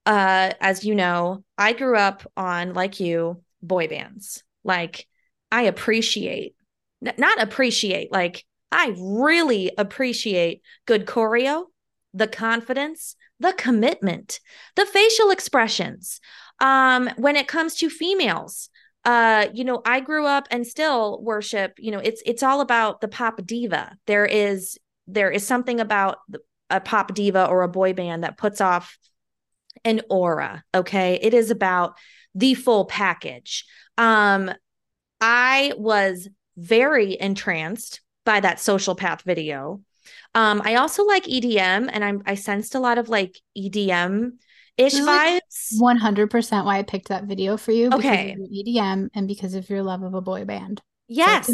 [0.06, 4.44] uh, as you know, I grew up on, like you, boy bands.
[4.64, 5.08] Like,
[5.52, 6.56] I appreciate,
[7.02, 11.66] not appreciate, like, I really appreciate good choreo,
[12.14, 14.40] the confidence, the commitment,
[14.76, 16.20] the facial expressions.
[16.60, 18.70] Um, when it comes to females,
[19.06, 23.00] uh you know i grew up and still worship you know it's it's all about
[23.00, 23.96] the pop diva.
[24.08, 26.18] There is there is something about
[26.70, 28.98] a pop diva or a boy band that puts off
[29.86, 31.18] an aura okay?
[31.22, 31.98] It is about
[32.36, 33.66] the full package.
[33.98, 34.52] Um
[35.22, 39.82] i was very entranced by that social path video
[40.36, 44.32] um i also like edm and i'm i sensed a lot of like edm
[44.80, 45.78] ish vibes.
[45.78, 47.90] One hundred percent why I picked that video for you.
[47.92, 50.82] Okay, EDM and because of your love of a boy band.
[51.08, 51.54] Yes, so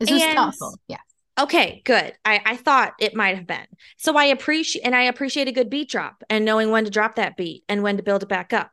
[0.00, 0.78] this was thoughtful.
[0.88, 1.00] Yes.
[1.38, 2.14] Okay, good.
[2.24, 3.66] I, I thought it might have been.
[3.98, 7.16] So I appreciate and I appreciate a good beat drop and knowing when to drop
[7.16, 8.70] that beat and when to build it back up.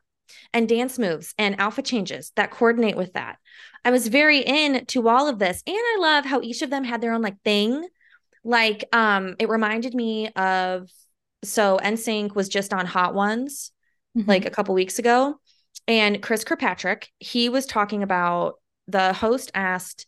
[0.54, 3.36] And dance moves and alpha changes that coordinate with that.
[3.84, 5.62] I was very into all of this.
[5.66, 7.86] And I love how each of them had their own like thing.
[8.44, 10.88] Like um it reminded me of
[11.42, 13.70] so NSYNC was just on Hot Ones
[14.16, 14.28] mm-hmm.
[14.28, 15.38] like a couple weeks ago.
[15.86, 18.54] And Chris Kirkpatrick, he was talking about
[18.88, 20.06] the host asked,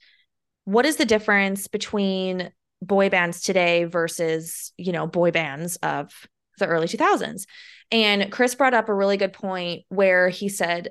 [0.65, 2.51] What is the difference between
[2.83, 6.13] boy bands today versus, you know, boy bands of
[6.59, 7.45] the early 2000s?
[7.93, 10.91] And Chris brought up a really good point where he said,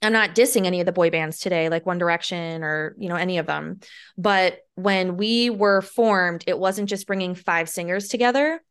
[0.00, 3.16] I'm not dissing any of the boy bands today, like One Direction or, you know,
[3.16, 3.80] any of them.
[4.16, 8.62] But when we were formed, it wasn't just bringing five singers together.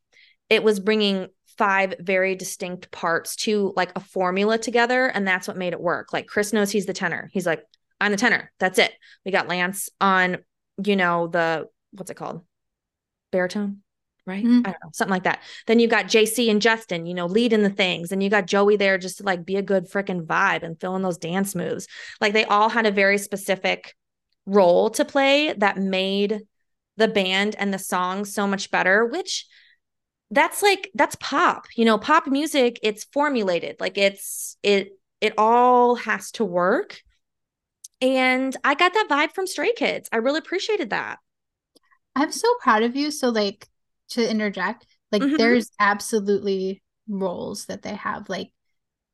[0.50, 5.58] It was bringing five very distinct parts to like a formula together and that's what
[5.58, 6.14] made it work.
[6.14, 7.30] Like chris knows he's the tenor.
[7.34, 7.64] He's like
[8.00, 8.52] i'm the tenor.
[8.60, 8.94] That's it.
[9.26, 10.38] We got lance on
[10.84, 12.42] you know the what's it called?
[13.32, 13.82] Baritone
[14.28, 14.44] right?
[14.44, 14.62] Mm-hmm.
[14.66, 15.42] i don't know something like that.
[15.66, 18.76] Then you got jc and justin you know leading the things and you got joey
[18.76, 21.88] there just to like be a good freaking vibe and fill in those dance moves.
[22.22, 23.96] Like they all had a very specific
[24.46, 26.42] role to play that made
[26.98, 29.46] the band and the song so much better which
[30.32, 35.96] that's like that's pop you know pop music it's formulated like it's it it all
[35.96, 37.02] has to work.
[38.00, 40.08] And i got that vibe from stray kids.
[40.12, 41.18] I really appreciated that.
[42.16, 43.12] I'm so proud of you.
[43.12, 43.68] So like
[44.10, 45.38] to interject like mm-hmm.
[45.38, 48.52] there's absolutely roles that they have like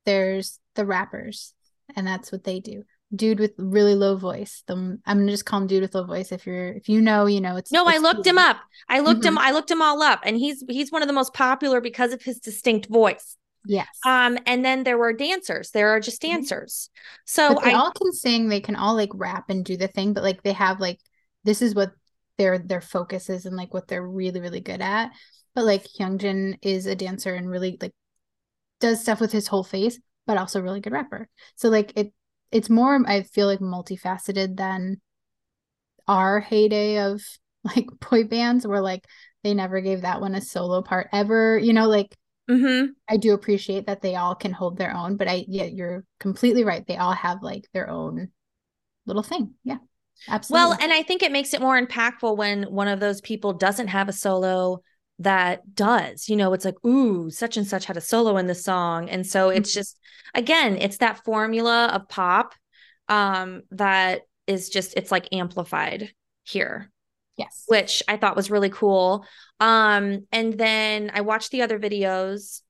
[0.05, 1.53] there's the rappers
[1.95, 2.83] and that's what they do
[3.15, 4.63] dude with really low voice.
[4.67, 6.31] The I'm gonna just call him dude with low voice.
[6.31, 7.87] If you're if you know, you know it's no.
[7.87, 8.57] It's I looked him up.
[8.89, 9.29] I looked mm-hmm.
[9.29, 9.37] him.
[9.37, 12.21] I looked him all up, and he's he's one of the most popular because of
[12.21, 13.37] his distinct voice.
[13.65, 13.87] Yes.
[14.05, 15.71] Um, and then there were dancers.
[15.71, 16.35] There are just mm-hmm.
[16.35, 16.89] dancers.
[17.25, 18.49] So but they I, all can sing.
[18.49, 20.99] They can all like rap and do the thing, but like they have like
[21.43, 21.91] this is what
[22.37, 25.11] their their focus is and like what they're really really good at.
[25.55, 27.93] But like Hyunjin is a dancer and really like
[28.79, 31.29] does stuff with his whole face, but also really good rapper.
[31.55, 32.13] So like it
[32.51, 35.01] it's more I feel like multifaceted than
[36.07, 37.21] our heyday of
[37.63, 39.05] like boy bands where like
[39.43, 41.57] they never gave that one a solo part ever.
[41.57, 42.15] You know, like
[42.49, 42.91] mm-hmm.
[43.09, 46.63] I do appreciate that they all can hold their own, but I yeah, you're completely
[46.63, 46.85] right.
[46.85, 48.29] They all have like their own
[49.05, 49.53] little thing.
[49.63, 49.77] Yeah.
[50.27, 50.63] Absolutely.
[50.63, 53.87] Well, and I think it makes it more impactful when one of those people doesn't
[53.87, 54.81] have a solo
[55.19, 56.29] that does.
[56.29, 59.09] You know, it's like, ooh, such and such had a solo in the song.
[59.09, 59.79] And so it's mm-hmm.
[59.79, 59.99] just
[60.33, 62.53] again, it's that formula of pop
[63.09, 66.11] um that is just it's like amplified
[66.43, 66.89] here.
[67.37, 67.65] Yes.
[67.67, 69.25] Which I thought was really cool.
[69.59, 72.61] Um and then I watched the other videos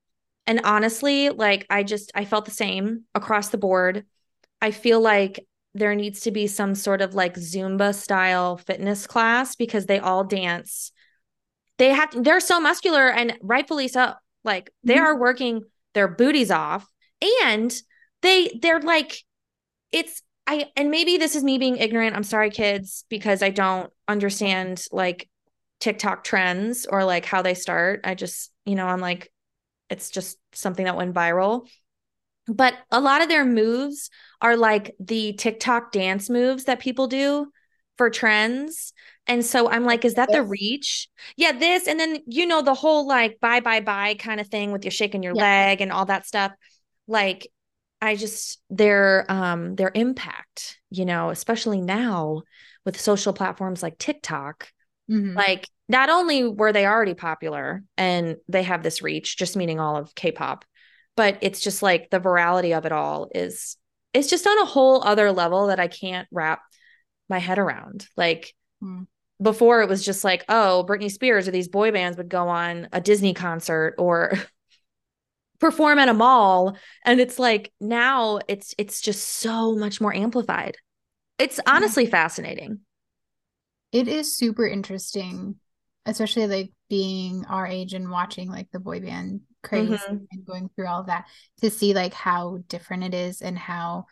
[0.47, 4.05] and honestly, like I just I felt the same across the board.
[4.61, 9.55] I feel like there needs to be some sort of like Zumba style fitness class
[9.55, 10.91] because they all dance
[11.77, 14.13] they have to, they're so muscular and rightfully so.
[14.43, 15.05] Like they mm-hmm.
[15.05, 16.87] are working their booties off
[17.45, 17.73] and
[18.21, 19.17] they they're like
[19.91, 22.15] it's I and maybe this is me being ignorant.
[22.15, 25.29] I'm sorry kids because I don't understand like
[25.79, 28.01] TikTok trends or like how they start.
[28.03, 29.31] I just, you know, I'm like
[29.89, 31.67] it's just something that went viral.
[32.47, 34.09] But a lot of their moves
[34.41, 37.47] are like the TikTok dance moves that people do
[37.97, 38.93] for trends.
[39.27, 41.07] And so I'm like, is that the reach?
[41.37, 41.87] Yeah, this.
[41.87, 44.91] And then, you know, the whole like bye, bye, bye kind of thing with you
[44.91, 45.41] shaking your yeah.
[45.41, 46.51] leg and all that stuff.
[47.07, 47.47] Like,
[48.01, 52.41] I just their um their impact, you know, especially now
[52.83, 54.69] with social platforms like TikTok,
[55.09, 55.37] mm-hmm.
[55.37, 59.95] like not only were they already popular and they have this reach, just meaning all
[59.95, 60.65] of K-pop,
[61.15, 63.77] but it's just like the virality of it all is
[64.13, 66.61] it's just on a whole other level that I can't wrap
[67.29, 68.07] my head around.
[68.15, 69.07] Like mm.
[69.41, 72.89] before it was just like, oh, Britney Spears or these boy bands would go on
[72.91, 74.33] a Disney concert or
[75.59, 80.75] perform at a mall and it's like now it's it's just so much more amplified.
[81.39, 82.11] It's honestly yeah.
[82.11, 82.79] fascinating.
[83.91, 85.55] It is super interesting,
[86.05, 90.17] especially like being our age and watching like the boy band craze mm-hmm.
[90.31, 91.25] and going through all that
[91.61, 94.05] to see like how different it is and how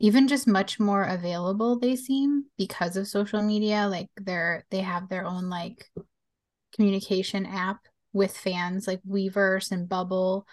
[0.00, 5.08] even just much more available they seem because of social media like they're they have
[5.08, 5.88] their own like
[6.74, 7.78] communication app
[8.12, 10.46] with fans like weverse and bubble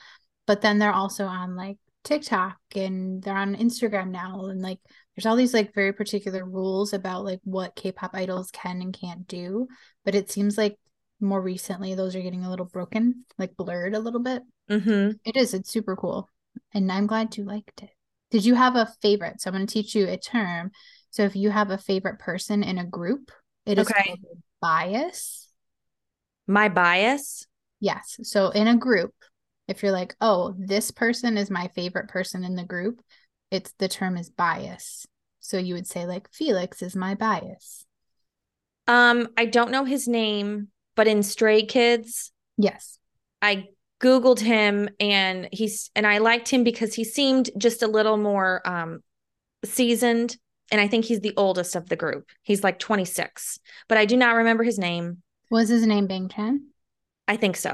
[0.48, 4.80] but then they're also on like tiktok and they're on instagram now and like
[5.16, 9.28] there's all these like very particular rules about like what k-pop idols can and can't
[9.28, 9.68] do
[10.04, 10.78] but it seems like
[11.22, 14.44] more recently those are getting a little broken like blurred a little bit.
[14.70, 15.12] Mm-hmm.
[15.26, 16.30] it is it's super cool
[16.74, 17.90] and i'm glad you liked it.
[18.30, 19.42] Did you have a favorite?
[19.42, 20.72] So i'm going to teach you a term.
[21.10, 23.32] So if you have a favorite person in a group
[23.66, 24.16] it is okay.
[24.62, 25.50] bias.
[26.48, 27.48] My bias?
[27.80, 28.20] Yes.
[28.24, 29.14] So in a group
[29.68, 33.02] if you're like oh this person is my favorite person in the group
[33.52, 35.06] it's the term is bias.
[35.40, 37.86] So you would say like felix is my bias.
[38.88, 40.70] Um i don't know his name
[41.02, 43.00] but in Stray Kids, yes,
[43.42, 48.18] I googled him and he's and I liked him because he seemed just a little
[48.18, 49.00] more um
[49.66, 50.38] seasoned
[50.72, 52.30] and I think he's the oldest of the group.
[52.44, 53.58] He's like 26,
[53.90, 55.24] but I do not remember his name.
[55.50, 56.68] Was his name Bang Chan?
[57.28, 57.72] I think so.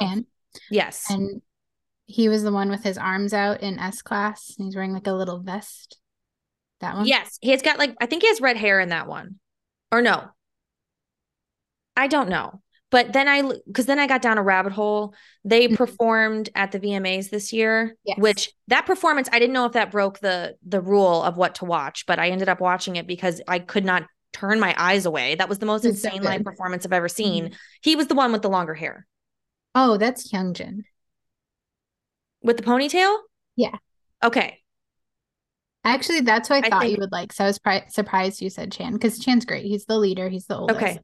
[0.72, 1.04] Yes.
[1.10, 1.42] And
[2.06, 4.56] he was the one with his arms out in S class.
[4.58, 6.00] He's wearing like a little vest.
[6.80, 7.08] That one?
[7.08, 7.40] Yes.
[7.42, 9.42] He has got like I think he has red hair in that one.
[9.92, 10.30] Or no.
[11.98, 12.62] I don't know.
[12.90, 15.14] But then I, because then I got down a rabbit hole.
[15.44, 15.76] They mm-hmm.
[15.76, 18.18] performed at the VMAs this year, yes.
[18.18, 21.66] which that performance, I didn't know if that broke the the rule of what to
[21.66, 25.36] watch, but I ended up watching it because I could not turn my eyes away.
[25.36, 27.46] That was the most it's insane so live performance I've ever seen.
[27.46, 27.54] Mm-hmm.
[27.82, 29.06] He was the one with the longer hair.
[29.76, 30.84] Oh, that's Hyunjin.
[32.42, 33.18] With the ponytail?
[33.56, 33.76] Yeah.
[34.24, 34.60] Okay.
[35.84, 36.94] Actually, that's what I, I thought think...
[36.94, 37.34] you would like.
[37.34, 39.66] So I was pri- surprised you said Chan because Chan's great.
[39.66, 40.30] He's the leader.
[40.30, 40.82] He's the oldest.
[40.82, 41.00] Okay.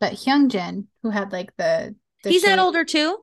[0.00, 3.18] But Hyunjin, who had like the, the he's that older too.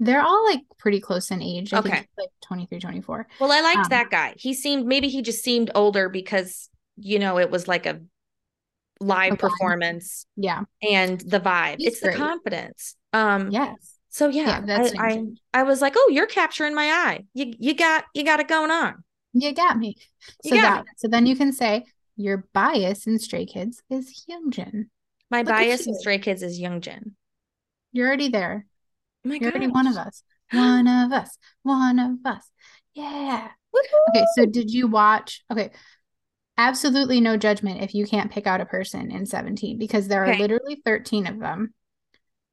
[0.00, 1.72] They're all like pretty close in age.
[1.72, 3.26] I okay, like 23, 24.
[3.40, 4.34] Well, I liked um, that guy.
[4.36, 8.00] He seemed maybe he just seemed older because you know it was like a
[9.00, 10.26] live performance.
[10.36, 11.76] Yeah, and the vibe.
[11.78, 12.12] He's it's great.
[12.12, 12.96] the confidence.
[13.12, 13.98] Um, yes.
[14.10, 15.24] So yeah, yeah I, I,
[15.60, 17.24] I was like, oh, you're capturing my eye.
[17.34, 19.04] You you got you got it going on.
[19.32, 19.96] You got me.
[20.44, 20.90] So got that me.
[20.96, 21.84] so then you can say
[22.16, 24.86] your bias in Stray Kids is Hyunjin.
[25.30, 27.12] My Look bias in Stray Kids is Youngjin.
[27.92, 28.66] You're already there.
[29.26, 29.50] Oh You're gosh.
[29.50, 30.22] already one of us.
[30.52, 31.36] One of us.
[31.62, 32.50] One of us.
[32.94, 33.48] Yeah.
[33.72, 33.98] Woo-hoo!
[34.10, 35.44] Okay, so did you watch?
[35.52, 35.70] Okay,
[36.56, 40.30] absolutely no judgment if you can't pick out a person in 17 because there are
[40.30, 40.38] okay.
[40.38, 41.74] literally 13 of them.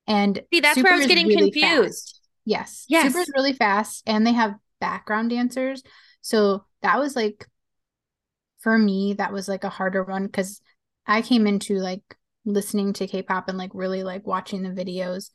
[0.07, 2.09] And see, that's Super where I was getting really confused.
[2.09, 2.21] Fast.
[2.45, 2.85] Yes.
[2.87, 3.11] Yes.
[3.11, 5.81] Super's really fast and they have background dancers.
[6.21, 7.47] So that was like,
[8.59, 10.61] for me, that was like a harder one because
[11.07, 12.03] I came into like
[12.45, 15.29] listening to K-pop and like really like watching the videos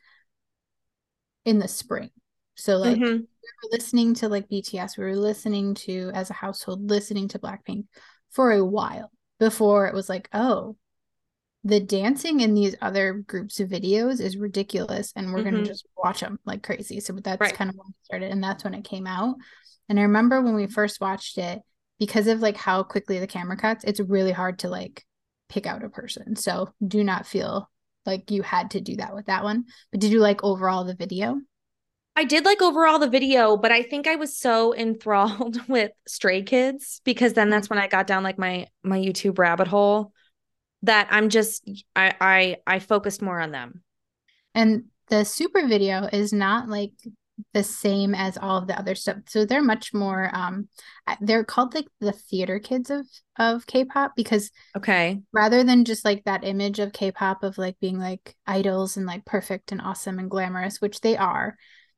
[1.45, 2.11] in the spring.
[2.55, 3.05] So like mm-hmm.
[3.05, 7.39] we were listening to like BTS, we were listening to as a household listening to
[7.39, 7.87] Blackpink
[8.31, 10.77] for a while before it was like, oh,
[11.65, 15.51] the dancing in these other groups of videos is ridiculous and we're mm-hmm.
[15.51, 17.01] going to just watch them like crazy.
[17.01, 17.55] So that's right.
[17.55, 19.37] kind of when it started and that's when it came out.
[19.89, 21.61] And I remember when we first watched it
[21.99, 25.05] because of like how quickly the camera cuts, it's really hard to like
[25.51, 26.37] pick out a person.
[26.37, 27.69] So do not feel
[28.07, 29.67] like you had to do that with that one.
[29.91, 31.39] But did you like overall the video?
[32.17, 36.43] I did like overall the video, but I think I was so enthralled with Stray
[36.43, 37.77] Kids because then that's mm-hmm.
[37.77, 40.13] when I got down like my my YouTube rabbit hole
[40.83, 43.83] that I'm just I I I focused more on them.
[44.55, 46.93] And the super video is not like
[47.55, 49.19] the same as all of the other stuff.
[49.29, 50.69] So they're much more um
[51.21, 53.07] they're called like the theater kids of
[53.39, 55.21] of K-pop because okay.
[55.33, 59.25] Rather than just like that image of K-pop of like being like idols and like
[59.25, 61.57] perfect and awesome and glamorous, which they are,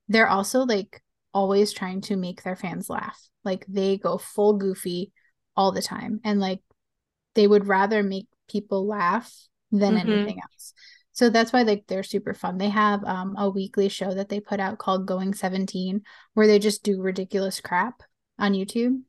[0.08, 1.02] they're also like
[1.32, 3.18] always trying to make their fans laugh.
[3.42, 5.12] Like they go full goofy
[5.56, 6.60] all the time and like
[7.34, 9.32] they would rather make people laugh
[9.70, 10.00] than Mhm.
[10.00, 10.74] anything else.
[11.12, 12.58] So that's why like they're super fun.
[12.58, 16.02] They have um a weekly show that they put out called Going 17
[16.34, 18.02] where they just do ridiculous crap
[18.38, 19.02] on YouTube.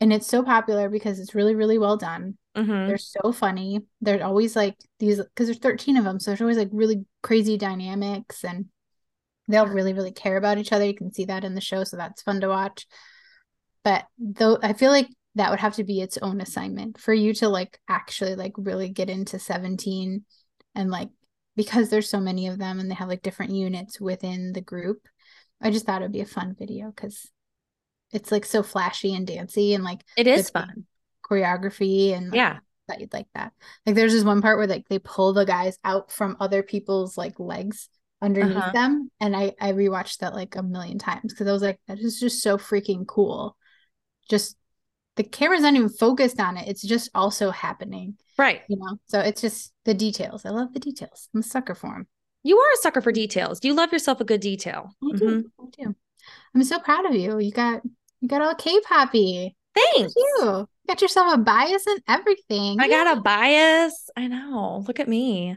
[0.00, 2.38] And it's so popular because it's really really well done.
[2.56, 2.86] Mhm.
[2.88, 3.80] They're so funny.
[4.00, 7.56] They're always like these because there's 13 of them, so there's always like really crazy
[7.58, 8.66] dynamics and
[9.48, 10.84] they'll really really care about each other.
[10.84, 12.86] You can see that in the show, so that's fun to watch.
[13.84, 17.32] But though I feel like that would have to be its own assignment for you
[17.34, 20.24] to like actually like really get into 17
[20.74, 21.10] and like
[21.56, 25.08] because there's so many of them and they have like different units within the group.
[25.60, 27.30] I just thought it'd be a fun video because
[28.12, 30.86] it's like so flashy and dancey and like It is fun.
[31.28, 32.58] choreography and like, Yeah.
[32.88, 33.52] that you'd like that.
[33.86, 37.16] Like there's this one part where like they pull the guys out from other people's
[37.16, 37.88] like legs
[38.22, 38.72] underneath Uh-huh.
[38.72, 41.98] them, and I I rewatched that like a million times because I was like that
[41.98, 43.56] is just so freaking cool.
[44.28, 44.56] Just
[45.16, 48.62] the camera's not even focused on it; it's just also happening, Right.
[48.68, 48.96] you know.
[49.06, 50.44] So it's just the details.
[50.46, 51.28] I love the details.
[51.34, 52.06] I'm a sucker for them.
[52.42, 53.60] You are a sucker for details.
[53.60, 54.94] Do you love yourself a good detail.
[55.02, 55.24] I do.
[55.24, 55.64] Mm-hmm.
[55.82, 55.94] I do.
[56.54, 57.38] I'm so proud of you.
[57.38, 57.82] You got
[58.20, 59.54] you got all K-poppy.
[59.74, 60.14] Thanks.
[60.16, 62.80] You You got yourself a bias and everything.
[62.80, 64.08] I got a bias.
[64.16, 64.84] I know.
[64.86, 65.56] Look at me.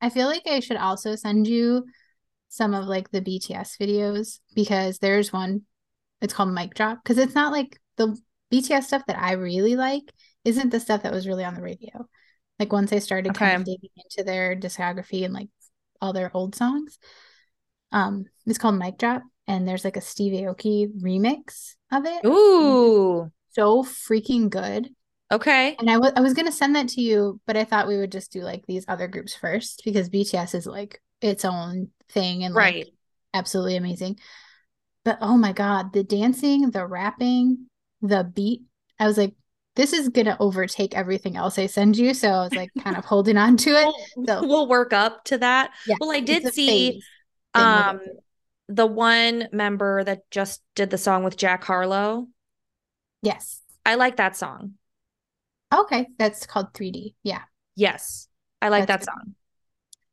[0.00, 1.84] I feel like I should also send you
[2.48, 5.62] some of like the BTS videos because there's one.
[6.20, 8.16] It's called Mic Drop because it's not like the
[8.54, 10.12] BTS stuff that I really like
[10.44, 12.06] isn't the stuff that was really on the radio.
[12.58, 15.48] Like once I started kind of digging into their discography and like
[16.00, 16.98] all their old songs,
[17.92, 22.24] um, it's called Mic Drop and there's like a Steve Aoki remix of it.
[22.24, 23.30] Ooh.
[23.50, 24.90] So freaking good.
[25.32, 25.76] Okay.
[25.78, 28.12] And I wa- I was gonna send that to you, but I thought we would
[28.12, 32.54] just do like these other groups first because BTS is like its own thing and
[32.54, 32.86] like Right.
[33.32, 34.18] absolutely amazing.
[35.04, 37.66] But oh my God, the dancing, the rapping,
[38.08, 38.62] the beat,
[38.98, 39.34] I was like,
[39.76, 42.14] this is gonna overtake everything else I send you.
[42.14, 43.94] So I was like kind of holding on to it.
[44.26, 45.72] So we'll work up to that.
[45.86, 47.04] yeah, Well, I did see phase
[47.54, 48.00] thing we'll um
[48.68, 52.28] the one member that just did the song with Jack Harlow.
[53.22, 53.60] Yes.
[53.84, 54.74] I like that song.
[55.74, 57.14] Okay, that's called 3D.
[57.22, 57.42] Yeah.
[57.74, 58.28] Yes.
[58.62, 59.24] I like That's that good.
[59.26, 59.34] song.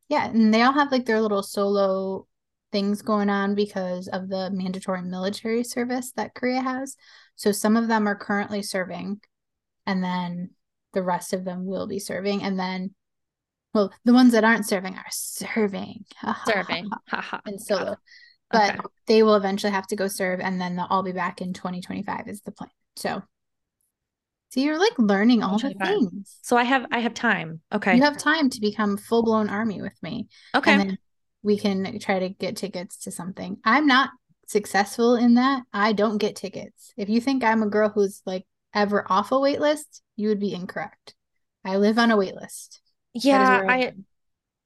[0.10, 2.28] Yeah, and they all have like their little solo
[2.72, 6.98] things going on because of the mandatory military service that Korea has.
[7.42, 9.20] So some of them are currently serving,
[9.88, 10.52] and then
[10.94, 12.44] the rest of them will be serving.
[12.44, 12.94] And then,
[13.74, 16.06] well, the ones that aren't serving are serving.
[16.46, 16.88] Serving.
[17.44, 17.96] And solo.
[18.52, 18.80] But Okay.
[19.08, 22.28] they will eventually have to go serve, and then they'll all be back in 2025
[22.28, 22.70] is the plan.
[22.96, 23.24] So,
[24.50, 26.38] so you're like learning all the things.
[26.44, 27.62] So I have I have time.
[27.74, 27.96] Okay.
[27.96, 30.74] You have time to become full blown army with me Okay.
[30.74, 30.98] and then
[31.42, 33.58] we can try to get tickets to something.
[33.66, 34.12] I'm not
[34.52, 35.64] successful in that.
[35.74, 36.94] I don't get tickets.
[36.98, 40.40] If you think I'm a girl who's like ever off a wait list, you would
[40.40, 41.16] be incorrect.
[41.66, 42.82] I live on a wait list.
[43.14, 43.94] Yeah, I I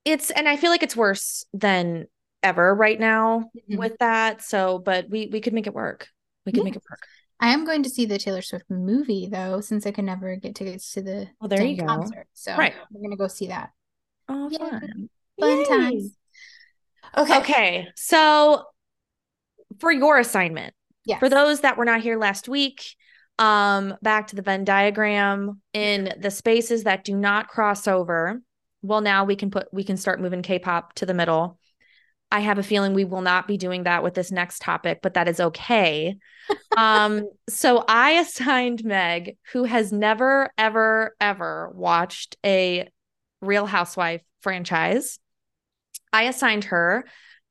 [0.03, 2.07] it's and I feel like it's worse than
[2.43, 3.77] ever right now Mhm.
[3.77, 4.41] with that.
[4.41, 6.07] So, but we we could make it work.
[6.45, 6.63] We could Yeah.
[6.65, 6.99] make it work.
[7.39, 10.55] I am going to see the Taylor Swift movie though, since I can never get
[10.55, 11.85] tickets to the Well, there you go.
[11.85, 12.27] concert.
[12.33, 12.73] So Right.
[12.91, 13.71] we're gonna go see that.
[14.29, 14.57] Oh, Yay.
[14.57, 15.09] fun.
[15.39, 16.11] Fun times.
[17.17, 17.37] Okay.
[17.39, 17.87] Okay.
[17.95, 18.65] So
[19.79, 20.73] for your assignment,
[21.05, 21.19] Yes.
[21.19, 22.83] for those that were not here last week,
[23.37, 28.41] um, back to the Venn diagram in the spaces that do not cross over.
[28.81, 31.59] Well, now we can put we can start moving K-pop to the middle.
[32.31, 35.13] I have a feeling we will not be doing that with this next topic, but
[35.13, 36.17] that is okay.
[36.77, 42.89] um, so I assigned Meg, who has never, ever, ever watched a
[43.41, 45.19] Real Housewife franchise.
[46.11, 47.05] I assigned her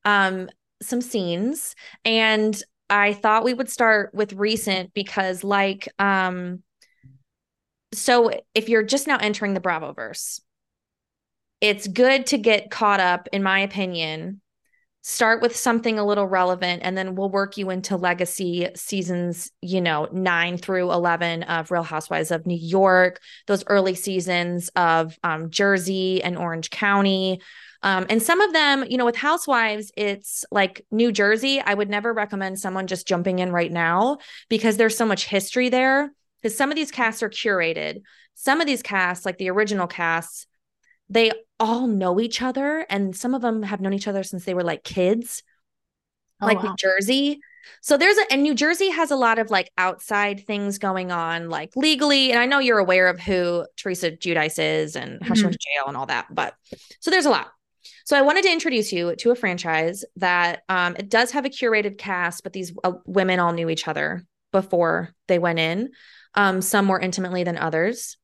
[0.04, 0.48] um
[0.84, 6.62] some scenes and I thought we would start with recent because like um
[7.92, 10.40] so if you're just now entering the Bravoverse,
[11.60, 14.40] it's good to get caught up in my opinion.
[15.02, 19.80] Start with something a little relevant and then we'll work you into legacy seasons, you
[19.80, 25.50] know, 9 through 11 of Real Housewives of New York, those early seasons of um,
[25.50, 27.40] Jersey and Orange County.
[27.84, 31.60] Um, and some of them, you know, with Housewives, it's like New Jersey.
[31.60, 34.18] I would never recommend someone just jumping in right now
[34.48, 36.12] because there's so much history there.
[36.42, 38.00] Because some of these casts are curated.
[38.34, 40.46] Some of these casts, like the original casts,
[41.08, 41.30] they
[41.60, 42.84] all know each other.
[42.90, 45.42] And some of them have known each other since they were like kids,
[46.40, 46.70] Oh, like wow.
[46.70, 47.38] New Jersey.
[47.80, 51.48] So there's a, and New Jersey has a lot of like outside things going on,
[51.48, 52.30] like legally.
[52.30, 55.44] And I know you're aware of who Teresa Giudice is and how she Mhm.
[55.44, 56.26] went to jail and all that.
[56.30, 56.54] But
[57.00, 57.50] so there's a lot.
[58.04, 61.50] So I wanted to introduce you to a franchise that um, it does have a
[61.50, 65.90] curated cast, but these uh, women all knew each other before they went in.
[66.34, 68.16] Um, some more intimately than others.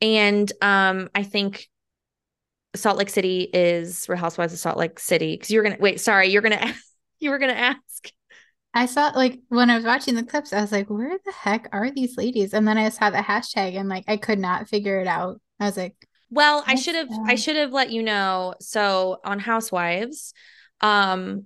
[0.00, 1.68] and um, I think
[2.74, 6.00] Salt Lake City is Real Housewives of Salt Lake City because you're gonna wait.
[6.00, 6.74] Sorry, you're gonna
[7.18, 8.10] you were gonna ask.
[8.74, 11.68] I saw like when I was watching the clips, I was like, where the heck
[11.72, 12.52] are these ladies?
[12.54, 15.40] And then I saw the hashtag and like I could not figure it out.
[15.60, 18.54] I was like, well, I should have I should have let you know.
[18.60, 20.34] So on Housewives,
[20.80, 21.44] um,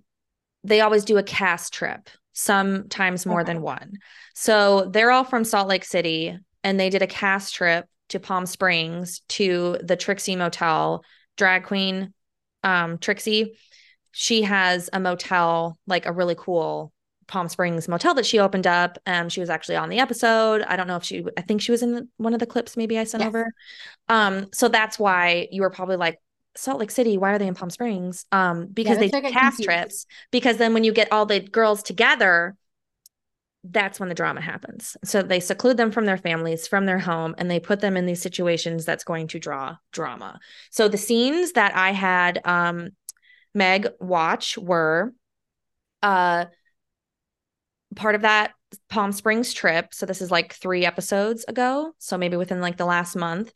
[0.64, 3.52] they always do a cast trip, sometimes more okay.
[3.52, 3.98] than one.
[4.34, 8.46] So they're all from Salt Lake City and they did a cast trip to Palm
[8.46, 11.04] Springs to the Trixie Motel,
[11.36, 12.14] drag queen
[12.62, 13.56] um Trixie.
[14.12, 16.92] She has a motel, like a really cool
[17.30, 18.98] Palm Springs motel that she opened up.
[19.06, 20.62] Um, she was actually on the episode.
[20.62, 22.76] I don't know if she, I think she was in one of the clips.
[22.76, 23.28] Maybe I sent yes.
[23.28, 23.52] over.
[24.08, 26.18] Um, so that's why you were probably like
[26.56, 27.16] Salt Lake City.
[27.16, 28.26] Why are they in Palm Springs?
[28.32, 30.06] Um, because yeah, they cast trips.
[30.32, 32.56] Because then when you get all the girls together,
[33.62, 34.96] that's when the drama happens.
[35.04, 38.06] So they seclude them from their families, from their home, and they put them in
[38.06, 40.40] these situations that's going to draw drama.
[40.70, 42.90] So the scenes that I had um,
[43.54, 45.12] Meg watch were
[46.02, 46.46] uh
[47.97, 48.53] part of that
[48.88, 49.93] Palm Springs trip.
[49.93, 51.93] So this is like three episodes ago.
[51.99, 53.53] So maybe within like the last month.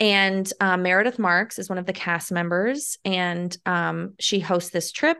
[0.00, 4.90] And um, Meredith Marks is one of the cast members, and um, she hosts this
[4.90, 5.18] trip.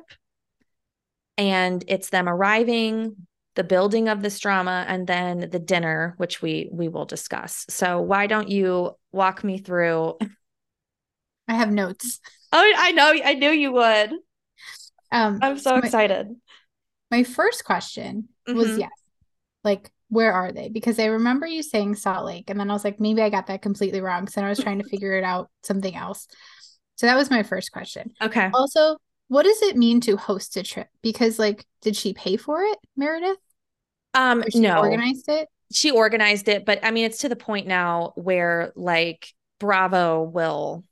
[1.39, 3.17] And it's them arriving,
[3.55, 7.65] the building of this drama, and then the dinner, which we we will discuss.
[7.71, 10.19] So why don't you walk me through?
[11.49, 12.21] I have notes.
[12.53, 13.15] Oh, I know.
[13.25, 14.11] I knew you would.
[15.11, 16.29] Um, I'm so, so excited.
[16.29, 16.35] My,
[17.13, 18.59] my first question mm-hmm.
[18.59, 18.91] was yes.
[19.63, 20.71] Like, where are they?
[20.71, 23.47] Because I remember you saying Salt Lake, and then I was like, maybe I got
[23.47, 24.27] that completely wrong.
[24.27, 26.27] So I was trying to figure it out something else.
[26.97, 28.13] So that was my first question.
[28.21, 28.51] Okay.
[28.53, 28.97] Also,
[29.29, 30.89] what does it mean to host a trip?
[31.03, 33.39] Because like, did she pay for it, Meredith?
[34.15, 34.79] Um, no.
[34.79, 35.49] Organized it.
[35.71, 40.85] She organized it, but I mean, it's to the point now where like Bravo will,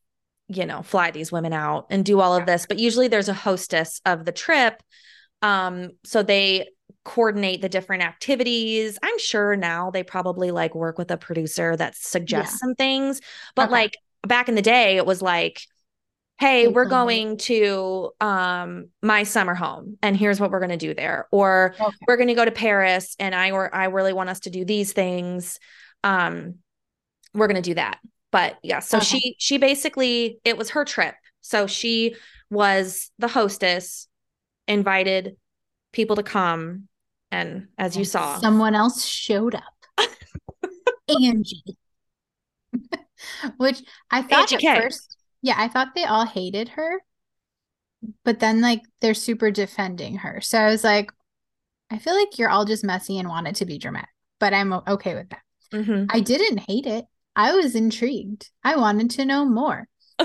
[0.48, 2.66] you know, fly these women out and do all of this.
[2.66, 4.82] But usually there's a hostess of the trip.
[5.42, 6.68] Um, so they
[7.04, 8.98] coordinate the different activities.
[9.02, 12.58] I'm sure now they probably like work with a producer that suggests yeah.
[12.58, 13.20] some things.
[13.54, 13.72] But okay.
[13.72, 15.62] like back in the day, it was like,
[16.38, 20.94] hey, we're going to um my summer home and here's what we're going to do
[20.94, 21.28] there.
[21.30, 21.96] Or okay.
[22.08, 24.64] we're going to go to Paris and I or I really want us to do
[24.64, 25.58] these things.
[26.02, 26.56] Um
[27.34, 27.98] we're going to do that.
[28.32, 29.06] But yeah, so okay.
[29.06, 31.14] she she basically it was her trip.
[31.42, 32.16] So she
[32.50, 34.08] was the hostess,
[34.70, 35.36] invited
[35.92, 36.88] people to come
[37.30, 39.62] and as you saw, someone else showed up.
[41.08, 41.62] Angie.
[43.56, 44.80] Which I thought Angie at K.
[44.80, 47.00] first, yeah, I thought they all hated her,
[48.24, 50.40] but then like they're super defending her.
[50.40, 51.12] So I was like,
[51.90, 54.72] I feel like you're all just messy and want it to be dramatic, but I'm
[54.72, 55.42] okay with that.
[55.72, 56.06] Mm-hmm.
[56.10, 57.04] I didn't hate it.
[57.36, 58.50] I was intrigued.
[58.64, 59.86] I wanted to know more.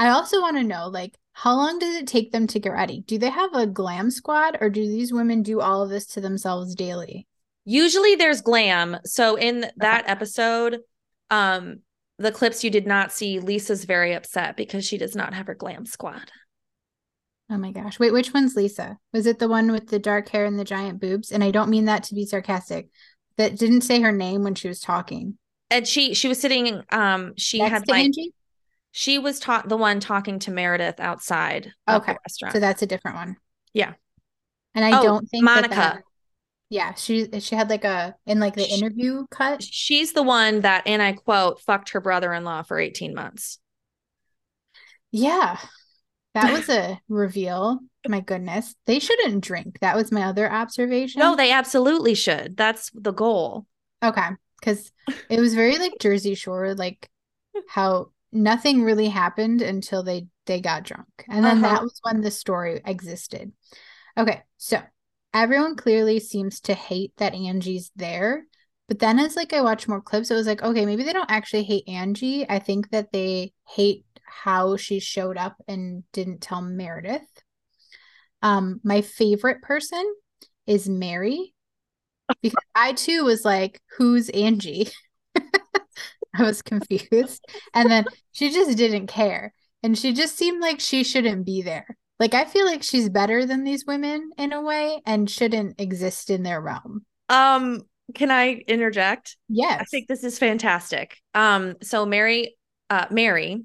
[0.00, 3.02] I also want to know like how long does it take them to get ready?
[3.04, 6.20] Do they have a glam squad or do these women do all of this to
[6.20, 7.26] themselves daily?
[7.64, 8.98] Usually there's glam.
[9.04, 10.12] So in that okay.
[10.12, 10.78] episode,
[11.30, 11.80] um,
[12.16, 15.56] the clips you did not see, Lisa's very upset because she does not have her
[15.56, 16.30] glam squad.
[17.50, 17.98] Oh my gosh.
[17.98, 18.98] Wait, which one's Lisa?
[19.12, 21.32] Was it the one with the dark hair and the giant boobs?
[21.32, 22.88] And I don't mean that to be sarcastic.
[23.36, 25.38] That didn't say her name when she was talking.
[25.72, 28.32] And she she was sitting um she Next had like Angie?
[28.92, 32.16] She was taught the one talking to Meredith outside okay.
[32.26, 32.52] restaurant.
[32.52, 33.36] So that's a different one.
[33.72, 33.94] Yeah.
[34.74, 35.74] And I oh, don't think Monica.
[35.74, 36.02] That that,
[36.68, 39.62] yeah, she she had like a in like the interview cut.
[39.62, 43.58] She's the one that, and I quote, fucked her brother-in-law for 18 months.
[45.10, 45.58] Yeah.
[46.34, 47.80] That was a reveal.
[48.06, 48.74] My goodness.
[48.86, 49.78] They shouldn't drink.
[49.80, 51.20] That was my other observation.
[51.20, 52.56] No, they absolutely should.
[52.56, 53.66] That's the goal.
[54.02, 54.28] Okay.
[54.62, 54.92] Cause
[55.28, 57.08] it was very like Jersey Shore, like
[57.68, 61.06] how nothing really happened until they they got drunk.
[61.28, 61.74] And then uh-huh.
[61.74, 63.52] that was when the story existed.
[64.16, 64.80] Okay so
[65.34, 68.44] everyone clearly seems to hate that angie's there.
[68.88, 71.30] But then as like i watch more clips it was like okay maybe they don't
[71.30, 72.48] actually hate angie.
[72.48, 77.28] I think that they hate how she showed up and didn't tell meredith.
[78.42, 80.04] Um my favorite person
[80.66, 81.54] is mary
[82.40, 84.88] because i too was like who's angie
[86.38, 87.44] I was confused.
[87.74, 89.52] and then she just didn't care.
[89.82, 91.96] And she just seemed like she shouldn't be there.
[92.18, 96.30] Like I feel like she's better than these women in a way and shouldn't exist
[96.30, 97.04] in their realm.
[97.28, 97.82] Um
[98.14, 99.36] can I interject?
[99.48, 99.80] Yes.
[99.80, 101.16] I think this is fantastic.
[101.34, 102.56] Um so Mary
[102.90, 103.64] uh Mary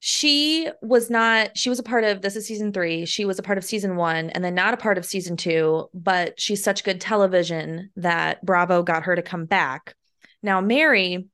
[0.00, 3.42] she was not she was a part of this is season 3 she was a
[3.42, 6.84] part of season 1 and then not a part of season 2 but she's such
[6.84, 9.94] good television that bravo got her to come back
[10.42, 11.26] now mary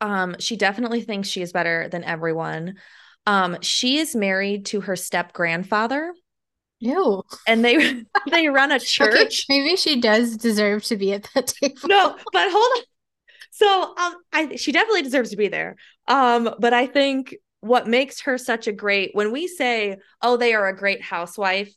[0.00, 2.76] Um, she definitely thinks she is better than everyone.
[3.26, 6.14] Um, she is married to her step grandfather.
[6.80, 7.22] Ew.
[7.46, 9.14] And they they run a church.
[9.14, 11.76] Okay, maybe she does deserve to be at that table.
[11.86, 12.82] No, but hold on.
[13.50, 15.76] So um I she definitely deserves to be there.
[16.08, 20.54] Um, but I think what makes her such a great when we say, oh, they
[20.54, 21.72] are a great housewife,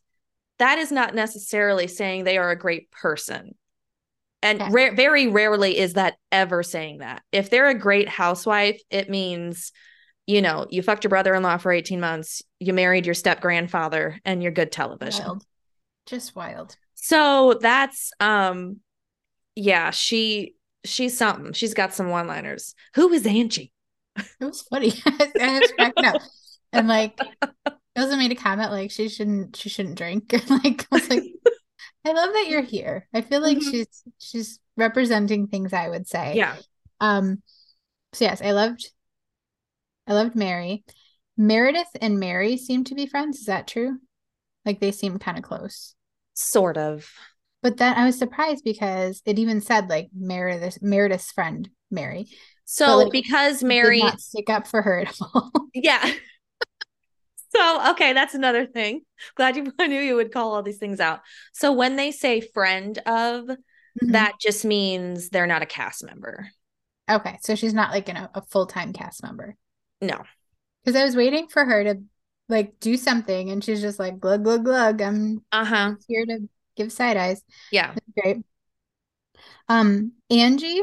[0.59, 3.55] that is not necessarily saying they are a great person.
[4.43, 4.71] And Okay.
[4.71, 7.23] rare, very rarely is that ever saying that.
[7.31, 9.71] If they're a great housewife, it means,
[10.27, 13.41] you know, you fucked your brother in law for 18 months, you married your step
[13.41, 15.25] grandfather, and you're good television.
[15.25, 15.45] Wild.
[16.05, 16.75] Just wild.
[16.95, 18.81] So that's um
[19.55, 21.53] yeah, she she's something.
[21.53, 22.75] She's got some one-liners.
[22.95, 23.71] Who is Angie?
[24.17, 24.93] It was funny.
[25.05, 26.21] I was cracking up.
[26.73, 27.19] And like
[27.97, 30.33] also made a comment like she shouldn't she shouldn't drink.
[30.49, 31.23] like I was like,
[32.05, 33.07] I love that you're here.
[33.13, 33.71] I feel like Mhm.
[33.71, 36.35] she's she's representing things I would say.
[36.35, 36.55] Yeah.
[36.99, 37.41] Um
[38.13, 38.91] so yes, I loved
[40.07, 40.83] I loved Mary.
[41.37, 43.39] Meredith and Mary seem to be friends.
[43.39, 43.99] Is that true?
[44.65, 45.95] Like they seem kind of close.
[46.33, 47.09] Sort of.
[47.61, 52.27] But then I was surprised because it even said like Meredith Meredith's friend Mary.
[52.65, 55.51] So like, because Did Mary not stick up for her at all.
[55.73, 56.13] Yeah.
[57.55, 59.01] So, okay, that's another thing.
[59.35, 61.21] Glad you I knew you would call all these things out.
[61.53, 63.49] So, when they say friend of,
[64.01, 64.11] Mm-hmm.
[64.13, 66.49] that just means they're not a cast member.
[67.07, 69.55] Okay, so she's not like an, a full time cast member.
[70.01, 70.23] No.
[70.83, 72.01] Because I was waiting for her to
[72.49, 74.99] like do something, and she's just like glug glug glug.
[74.99, 75.93] I'm Uh huh.
[76.07, 77.43] here to give side eyes.
[77.71, 77.93] Yeah.
[77.93, 78.37] That's great.
[79.69, 80.81] Um, Angie,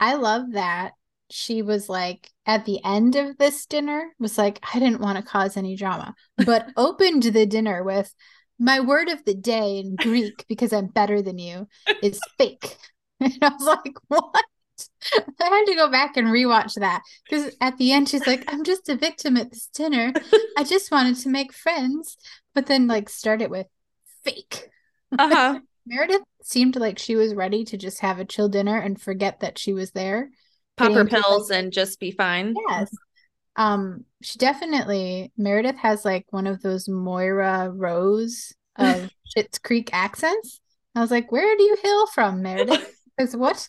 [0.00, 0.92] I love that
[1.34, 5.24] she was like at the end of this dinner was like, I didn't want to
[5.24, 6.14] cause any drama,
[6.46, 8.14] but opened the dinner with
[8.56, 11.66] my word of the day in Greek because I'm better than you
[12.02, 12.76] is fake.
[13.20, 14.44] And I was like, what?
[15.14, 18.64] I had to go back and rewatch that because at the end she's like, I'm
[18.64, 20.12] just a victim at this dinner.
[20.58, 22.16] I just wanted to make friends,
[22.54, 23.66] but then like start it with
[24.24, 24.68] fake.
[25.16, 25.60] Uh huh.
[25.86, 29.58] Meredith seemed like she was ready to just have a chill dinner and forget that
[29.58, 30.30] she was there.
[30.76, 32.54] Pop her pills like, and just be fine.
[32.68, 32.90] Yes.
[33.56, 40.60] Um, she definitely Meredith has like one of those Moira Rose of Schitt's Creek accents.
[40.96, 42.90] I was like, where do you hail from, Meredith?
[43.16, 43.68] Because what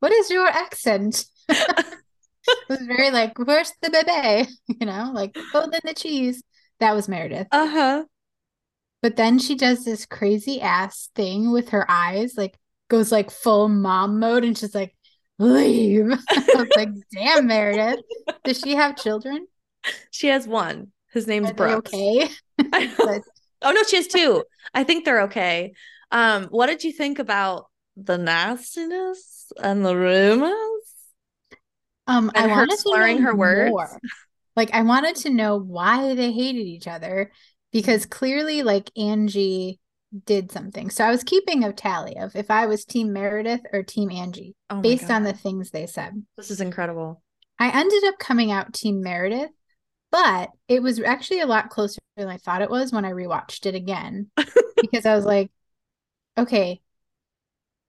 [0.00, 1.24] what is your accent?
[1.48, 1.86] it
[2.68, 4.50] was very like, where's the bebe?
[4.66, 6.42] You know, like holding the cheese.
[6.80, 7.46] That was Meredith.
[7.52, 8.04] Uh huh.
[9.02, 12.58] But then she does this crazy ass thing with her eyes, like
[12.88, 14.95] goes like full mom mode, and she's like,
[15.38, 16.10] leave.
[16.54, 18.00] I was like, damn, Meredith.
[18.44, 19.46] Does she have children?
[20.10, 20.92] She has one.
[21.12, 21.92] His name's Are Brooks.
[21.92, 22.28] okay?
[23.02, 23.22] But
[23.62, 24.44] Oh no, she has two.
[24.74, 25.74] I think they're okay.
[26.12, 27.66] Um, what did you think about
[27.96, 30.82] the nastiness and the rumors?
[32.06, 33.72] um, I And her wanted to slurring know her words?
[33.72, 34.00] more.
[34.56, 37.32] Like, I wanted to know why they hated each other
[37.72, 39.80] because clearly, like, Angie
[40.24, 40.90] did something.
[40.90, 44.54] So I was keeping a tally of if I was Team Meredith or Team Angie
[44.70, 46.24] Oh based on the things they said.
[46.36, 47.22] This is incredible.
[47.58, 49.50] I ended up coming out Team Meredith,
[50.10, 53.66] but it was actually a lot closer than I thought it was when I rewatched
[53.66, 54.30] it again
[54.80, 55.50] because I was like,
[56.38, 56.80] okay,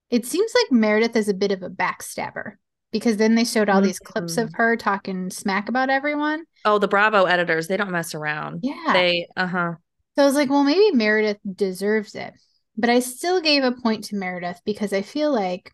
[0.10, 2.54] it seems like Meredith is a bit of a backstabber
[2.92, 4.56] because then they showed all these clips of Mhm.
[4.56, 6.46] her talking smack about everyone.
[6.64, 8.62] Oh, the Bravo editors, they don't mess around.
[8.64, 8.94] Yeah.
[8.94, 9.74] They uh-huh.
[10.18, 12.34] So I was like, well, maybe Meredith deserves it.
[12.76, 15.72] But I still gave a point to Meredith because I feel like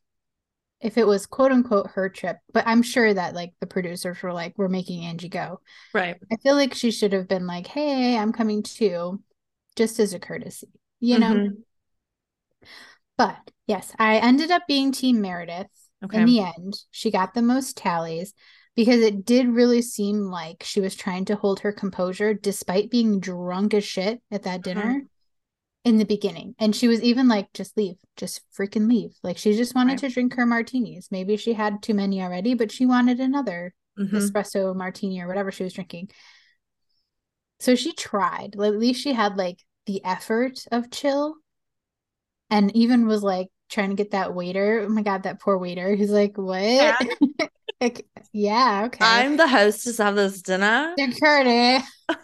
[0.81, 4.33] if it was quote unquote her trip, but I'm sure that like the producers were
[4.33, 5.61] like, we're making Angie go.
[5.93, 6.17] Right.
[6.31, 9.21] I feel like she should have been like, hey, I'm coming too,
[9.75, 10.67] just as a courtesy,
[10.99, 11.33] you know?
[11.35, 11.63] Mhm.
[13.17, 15.67] But yes, I ended up being Team Meredith
[16.03, 16.19] Okay.
[16.19, 16.75] in the end.
[16.91, 18.33] She got the most tallies
[18.75, 23.19] because it did really seem like she was trying to hold her composure despite being
[23.19, 25.03] drunk as shit at that dinner
[25.85, 26.55] in the beginning.
[26.59, 29.11] And she was even like, just leave, just freaking leave.
[29.21, 29.99] Like she just wanted Right.
[29.99, 31.09] to drink her martinis.
[31.11, 34.11] Maybe she had too many already, but she wanted another Mhm.
[34.13, 36.09] espresso martini or whatever she was drinking.
[37.59, 38.55] So she tried.
[38.55, 41.35] Like, at least she had like the effort of chill
[42.49, 44.81] and even was like trying to get that waiter.
[44.85, 45.93] Oh my God, that poor waiter.
[45.95, 46.61] He's like, what?
[46.61, 46.97] Yeah.
[47.83, 49.05] like, yeah, okay.
[49.05, 50.93] I'm the hostess of this dinner.
[50.97, 51.83] Security.
[52.09, 52.15] I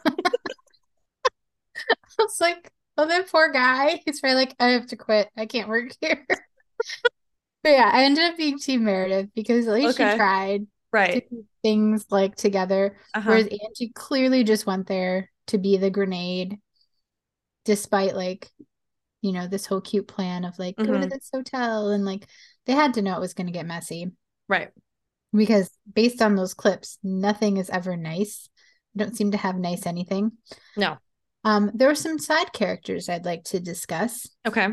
[2.19, 4.01] was like, oh, that poor guy.
[4.05, 5.29] He's probably like, I have to quit.
[5.37, 6.25] I can't work here.
[7.63, 10.11] but yeah, I ended up being Team Meredith because at least Okay.
[10.11, 11.13] she tried to Right.
[11.29, 12.97] keep things like together.
[13.13, 13.29] Uh-huh.
[13.29, 16.57] Whereas Angie clearly just went there to be the grenade,
[17.65, 18.49] despite like,
[19.21, 21.09] you know, this whole cute plan of like, go to Mhm.
[21.09, 22.27] this hotel and like
[22.65, 24.11] they had to know it was going to get messy.
[24.47, 24.71] Right.
[25.33, 28.49] Because based on those clips, nothing is ever nice.
[28.95, 30.31] I don't seem to have nice anything.
[30.75, 30.97] No.
[31.43, 34.27] Um, there were some side characters I'd like to discuss.
[34.47, 34.67] Okay.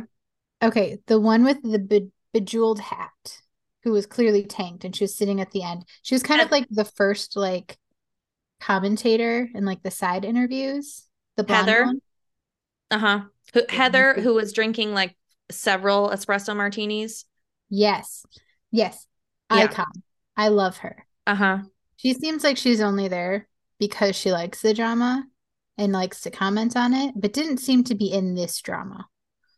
[0.62, 3.40] Okay, the one with the be- bejeweled hat,
[3.84, 5.84] who was clearly tanked, and she was sitting at the end.
[6.02, 7.76] She was kind of like the first like
[8.60, 11.04] commentator in like the side interviews.
[11.36, 11.92] The Heather.
[12.90, 13.20] Uh huh.
[13.68, 15.14] Heather, who was drinking like
[15.50, 17.26] several espresso martinis.
[17.68, 18.24] Yes,
[18.70, 19.06] yes,
[19.50, 19.64] Yeah.
[19.64, 19.86] icon.
[20.36, 21.06] I love her.
[21.26, 21.58] Uh huh.
[21.96, 25.24] She seems like she's only there because she likes the drama
[25.78, 29.06] and likes to comment on it, but didn't seem to be in this drama.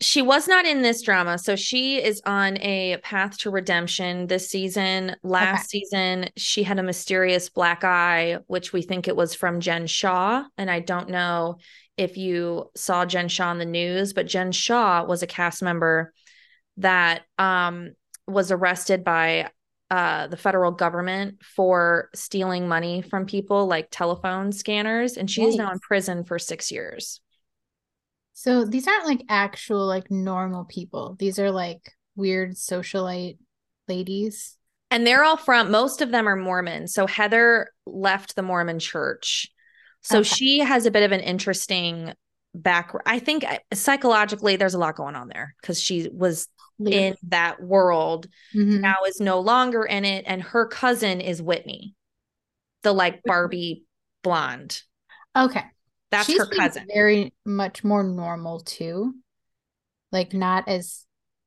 [0.00, 1.38] She was not in this drama.
[1.38, 5.16] So she is on a path to redemption this season.
[5.24, 9.88] Last season, she had a mysterious black eye, which we think it was from Jen
[9.88, 10.44] Shah.
[10.56, 11.56] And I don't know
[11.96, 16.12] if you saw Jen Shah in the news, but Jen Shah was a cast member
[16.76, 17.90] that um,
[18.28, 19.50] was arrested by
[19.90, 25.16] uh, the federal government for stealing money from people like telephone scanners.
[25.16, 27.20] And she is now in prison for six years.
[28.34, 31.16] So these aren't like actual like normal people.
[31.18, 33.38] These are like weird socialite
[33.88, 34.56] ladies.
[34.90, 36.86] And they're all from, most of them are Mormon.
[36.86, 39.48] So Heather left the Mormon church.
[40.02, 40.28] So Okay.
[40.28, 42.12] she has a bit of an interesting
[42.54, 43.02] background.
[43.06, 46.48] I think psychologically, there's a lot going on there because she was
[46.86, 48.80] in that world, Mhm.
[48.80, 50.24] now is no longer in it.
[50.26, 51.94] And her cousin is Whitney,
[52.82, 53.84] the like Barbie
[54.22, 54.82] blonde.
[55.36, 55.64] Okay.
[56.10, 56.86] That's She her cousin.
[56.92, 59.14] Very much more normal too.
[60.12, 61.04] Like not as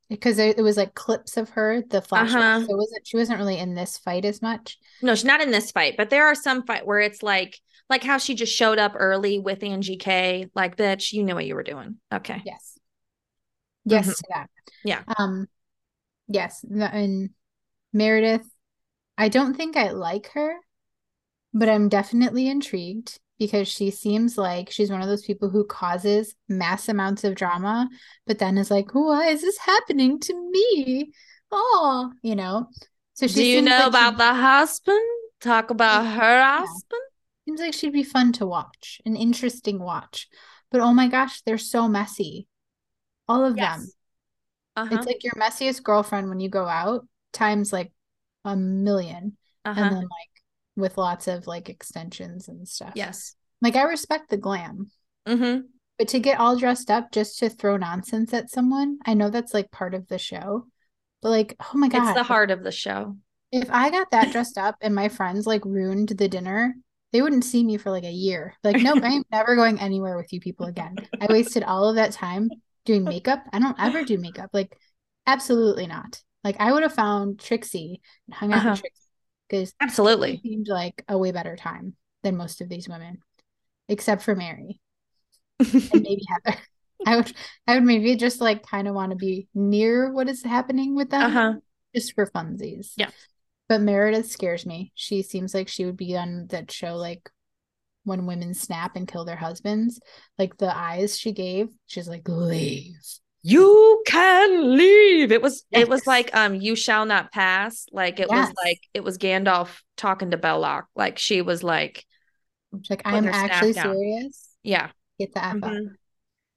[0.09, 2.35] because it, it was like clips of her, the flashback.
[2.35, 2.65] Uh-huh.
[2.65, 4.77] So it wasn't she wasn't really in this fight as much.
[5.01, 7.57] No, she's not in this fight, but there are some fight where it's like,
[7.89, 10.49] like how she just showed up early with Angie K.
[10.53, 11.95] Like, bitch, you knew what you were doing.
[12.13, 12.41] Okay.
[12.45, 12.77] Yes.
[13.85, 14.15] Yes Mhm.
[14.17, 14.49] to that.
[14.83, 15.03] Yeah.
[15.17, 15.47] Um
[16.27, 17.29] yes, and
[17.93, 18.47] Meredith,
[19.17, 20.55] I don't think I like her,
[21.53, 26.35] but I'm definitely intrigued because she seems like she's one of those people who causes
[26.47, 27.89] mass amounts of drama,
[28.27, 31.11] but then is like, why is this happening to me?
[31.51, 32.69] Oh, you know.
[33.13, 35.01] So she Do you know like about she- the husband?
[35.41, 37.01] Talk about her husband.
[37.45, 40.27] seems like she'd be fun to watch, an interesting watch.
[40.71, 42.47] But oh my gosh, they're so messy.
[43.31, 43.87] All of them.
[44.75, 44.95] Uh-huh.
[44.95, 47.91] It's like your messiest girlfriend when you go out times like
[48.45, 49.37] a million.
[49.65, 49.79] uh-huh.
[49.81, 50.29] And then like
[50.75, 52.93] with lots of like extensions and stuff.
[52.95, 53.35] yes.
[53.61, 54.89] Like I respect the glam,
[55.27, 55.61] Mm-hmm.
[55.99, 59.53] but to get all dressed up just to throw nonsense at someone, I know that's
[59.53, 60.65] like part of the show.
[61.21, 62.03] But like, oh my god.
[62.09, 63.17] It's the heart of the show.
[63.51, 66.73] If I got that dressed up and my friends like ruined the dinner,
[67.11, 68.55] they wouldn't see me for like a year.
[68.63, 70.95] Like, nope, I'm never going anywhere with you people again.
[71.19, 72.49] I wasted all of that time
[72.85, 73.43] doing makeup.
[73.51, 74.49] I don't ever do makeup.
[74.53, 74.77] Like,
[75.27, 76.21] absolutely not.
[76.43, 78.71] Like, I would have found Trixie and hung out Uh-huh.
[78.71, 79.07] with Trixie
[79.49, 80.39] because Absolutely.
[80.43, 83.19] seemed like a way better time than most of these women,
[83.89, 84.79] except for Mary
[85.59, 86.57] and maybe Heather.
[87.05, 87.33] I would,
[87.67, 91.09] I would maybe just like kind of want to be near what is happening with
[91.09, 91.53] them uh-huh.
[91.95, 92.93] just for funsies.
[92.95, 93.09] Yeah.
[93.67, 94.91] But Meredith scares me.
[94.95, 97.29] She seems like she would be on that show like
[98.03, 99.99] when women snap and kill their husbands.
[100.37, 102.95] Like the eyes she gave, she's like, leave.
[103.43, 105.31] You can leave.
[105.31, 107.85] It was it was like um you shall not pass.
[107.91, 110.83] Like it was like it was Gandalf talking to Balrog.
[110.95, 112.05] Like she was like,
[112.73, 114.47] She's like, I'm actually serious.
[114.63, 114.89] yeah.
[115.19, 115.61] Get the F up.
[115.63, 115.87] Mhm.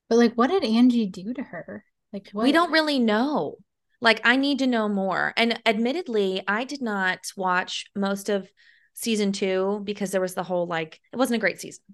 [0.09, 1.85] But like, what did Angie do to her?
[2.13, 2.45] Like, what?
[2.45, 3.57] We don't really know.
[4.01, 5.33] Like, I need to know more.
[5.37, 8.49] And admittedly, I did not watch most of
[8.95, 11.85] season two because there was the whole like, it wasn't a great season.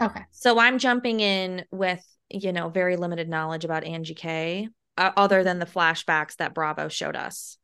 [0.00, 0.22] Okay.
[0.30, 5.44] So I'm jumping in with, you know, very limited knowledge about Angie K, uh, other
[5.44, 7.58] than the flashbacks that Bravo showed us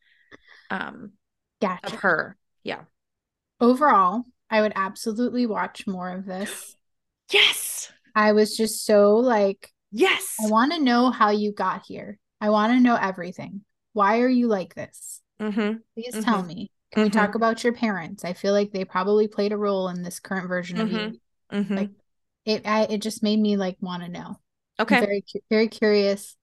[0.70, 1.12] um,
[1.60, 1.86] Gotcha.
[1.86, 2.36] of her.
[2.62, 2.82] Yeah.
[3.60, 6.76] Overall, I would absolutely watch more of this.
[7.32, 7.90] Yes.
[8.14, 10.36] I was just so like, Yes.
[10.44, 12.18] I want to know how you got here.
[12.38, 13.62] I want to know everything.
[13.94, 15.22] Why are you like this?
[15.40, 15.78] Mm-hmm.
[15.94, 16.46] Please tell Mhm.
[16.46, 16.70] me.
[16.94, 18.24] Can we talk about your parents?
[18.24, 21.20] I feel like they probably played a role in this current version of you.
[21.52, 21.76] Mm-hmm.
[21.76, 21.90] Like,
[22.44, 24.38] It I, it just made me like want to know.
[24.78, 25.00] I'm okay.
[25.00, 26.36] very very curious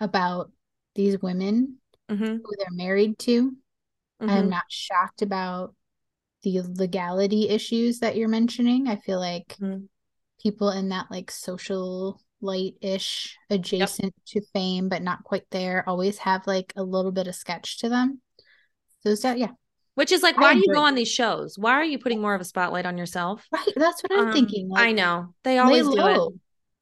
[0.00, 0.50] about
[0.94, 1.76] these women
[2.10, 2.38] Mm-hmm.
[2.44, 3.52] who they're married to.
[4.20, 4.50] I'm Mm-hmm.
[4.50, 5.74] not shocked about
[6.42, 8.88] the legality issues that you're mentioning.
[8.88, 9.88] I feel like Mhm.
[10.42, 16.46] people in that like social light-ish adjacent to fame but not quite there always have
[16.46, 18.20] like a little bit of sketch to them.
[19.02, 19.50] So is that yeah.
[19.98, 21.58] Which is like, why do you go on these shows?
[21.58, 23.44] Why are you putting more of a spotlight on yourself?
[23.50, 23.72] Right.
[23.74, 24.70] That's what I'm Um, thinking.
[24.76, 26.32] I know they always do it,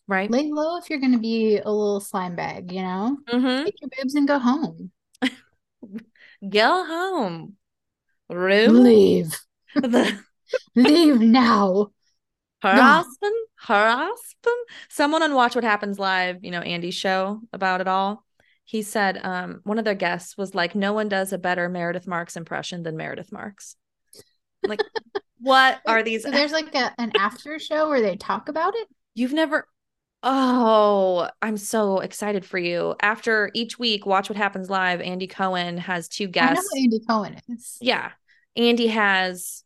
[0.06, 0.30] right?
[0.30, 3.16] Lay low if you're gonna be a little slime bag, you know?
[3.32, 3.64] Mm-hmm.
[3.64, 4.90] Take your boobs and go home.
[6.46, 7.56] Go home.
[8.28, 8.82] room.
[8.84, 9.34] Leave.
[9.74, 10.18] The,
[10.74, 11.92] Leave now.
[12.62, 12.70] No.
[12.82, 13.34] husband,
[13.66, 14.66] her husband.
[14.90, 18.25] Someone on Watch What Happens Live, you know, Andy's show about it all.
[18.66, 22.06] He said um, one of their guests was like, "No one does a better Meredith
[22.06, 23.76] Marks impression than Meredith Marks."
[24.66, 24.80] Like,
[25.40, 26.24] what are these?
[26.24, 28.88] So there's like a, an after show where they talk about it.
[29.14, 29.68] You've never.
[30.24, 32.96] Oh, I'm so excited for you.
[33.00, 36.70] After each week, Watch What Happens Live, Andy Cohen has two I know guests.
[36.76, 37.78] Andy Cohen is.
[37.80, 38.10] Yeah.
[38.56, 39.62] Andy has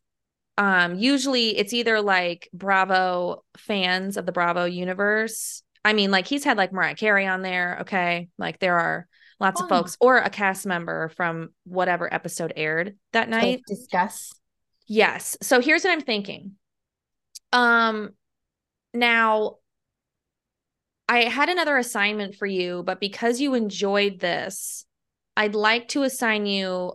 [0.58, 5.62] um usually it's either like Bravo fans of the Bravo universe.
[5.84, 8.28] I mean, like he's had like Mariah Carey on there, okay?
[8.38, 9.06] Like there are
[9.38, 13.62] lots of folks or a cast member from whatever episode aired that night.
[13.66, 14.32] discuss.
[14.86, 15.38] Yes.
[15.40, 16.52] So here's what I'm thinking.
[17.52, 18.10] Um
[18.92, 19.56] now
[21.08, 24.84] I had another assignment for you, but because you enjoyed this,
[25.36, 26.92] I'd like to assign you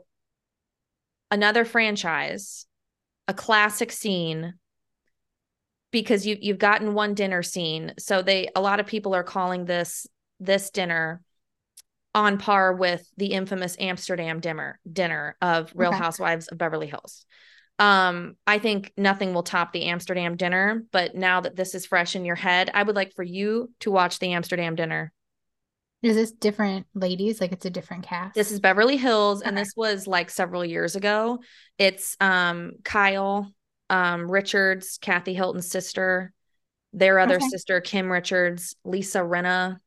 [1.32, 2.66] another franchise,
[3.28, 4.54] a classic scene
[5.96, 7.94] because you you've gotten one dinner scene.
[7.98, 10.06] So they a lot of people are calling this
[10.42, 11.22] this dinner
[12.14, 15.98] on par with the infamous Amsterdam dinner dinner of Real Okay.
[15.98, 17.26] Housewives of Beverly Hills.
[17.80, 22.18] Um, I think nothing will top the Amsterdam dinner, but now that this is fresh
[22.18, 25.14] in your head, I would like for you to watch the Amsterdam dinner.
[26.02, 27.40] Is this different ladies?
[27.40, 28.36] Like it's a different cast.
[28.36, 31.40] This is Beverly Hills, and this was like several years ago.
[31.78, 33.50] It's um Kyle,
[33.90, 36.34] um Richards, Kathy Hilton's sister,
[36.94, 37.50] their other Okay.
[37.50, 39.78] sister, Kim Richards, Lisa Rinna.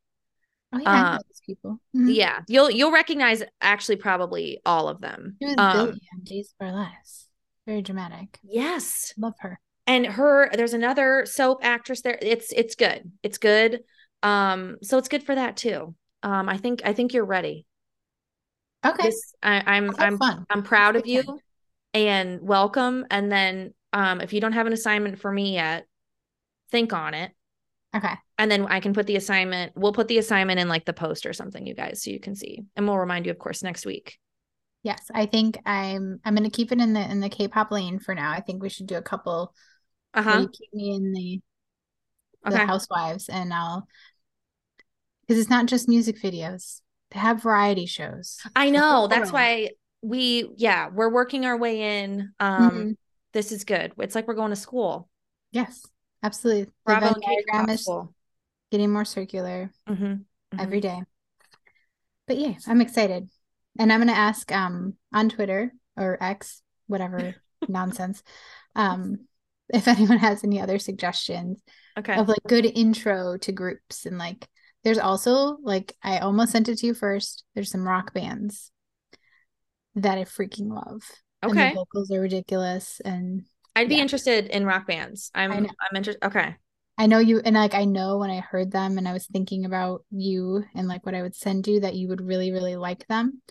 [0.71, 1.79] Oh yeah, um, people.
[1.95, 2.13] Mhm.
[2.15, 5.35] Yeah, you'll you'll recognize actually probably all of them.
[5.39, 7.27] She was Um, Days for Less.
[7.65, 8.39] Very dramatic.
[8.43, 9.59] yes, Love her.
[9.87, 12.17] and her there's another soap actress there.
[12.21, 13.11] It's it's good.
[13.23, 13.81] It's good.
[14.21, 15.95] Um, so it's good for that too.
[16.23, 17.65] Um, I think I think you're ready.
[18.85, 19.07] Okay.
[19.07, 20.45] This I, I'm I'm fun.
[20.49, 21.39] I'm proud of you time.
[21.93, 23.05] and welcome.
[23.09, 25.85] And then um, if you don't have an assignment for me yet,
[26.71, 27.31] think on it.
[27.95, 28.13] Okay.
[28.37, 31.25] And then I can put the assignment, we'll put the assignment in like the post
[31.25, 32.63] or something, you guys, so you can see.
[32.75, 34.17] And we'll remind you, of course, next week.
[34.83, 38.15] Yes, I think I'm I'm gonna keep it in the in the K-pop lane for
[38.15, 38.31] now.
[38.31, 39.53] I think we should do a couple
[40.13, 40.47] uh-huh.
[40.51, 41.41] keep me in the
[42.45, 42.65] the Okay.
[42.65, 43.87] housewives and I'll
[45.21, 46.81] because it's not just music videos.
[47.11, 48.39] They have variety shows.
[48.55, 49.07] I know.
[49.07, 49.71] That's why
[50.01, 52.33] we, yeah, we're working our way in.
[52.39, 52.97] Um, Mhm.
[53.33, 53.93] This is good.
[53.97, 55.09] It's like we're going to school.
[55.51, 55.85] Yes,
[56.23, 56.71] absolutely.
[56.85, 58.13] Bravo diagram is school.
[58.71, 60.59] getting more circular Mhm, mhm.
[60.59, 61.01] every day.
[62.27, 63.29] But yeah, I'm excited.
[63.77, 67.35] And I'm gonna ask um on Twitter or X, whatever
[67.67, 68.23] nonsense,
[68.75, 69.27] um,
[69.73, 71.61] if anyone has any other suggestions
[71.97, 72.15] Okay.
[72.15, 74.47] of like good intro to groups and like
[74.83, 77.43] there's also like I almost sent it to you first.
[77.53, 78.71] There's some rock bands
[79.95, 81.01] that I freaking love.
[81.41, 81.69] And Okay.
[81.69, 85.31] the vocals are ridiculous and I'd be interested in rock bands.
[85.33, 85.51] I'm.
[85.51, 86.25] I'm interested.
[86.25, 86.55] Okay.
[86.97, 89.63] I know you and like I know when I heard them and I was thinking
[89.63, 93.07] about you and like what I would send you that you would really really like
[93.07, 93.41] them.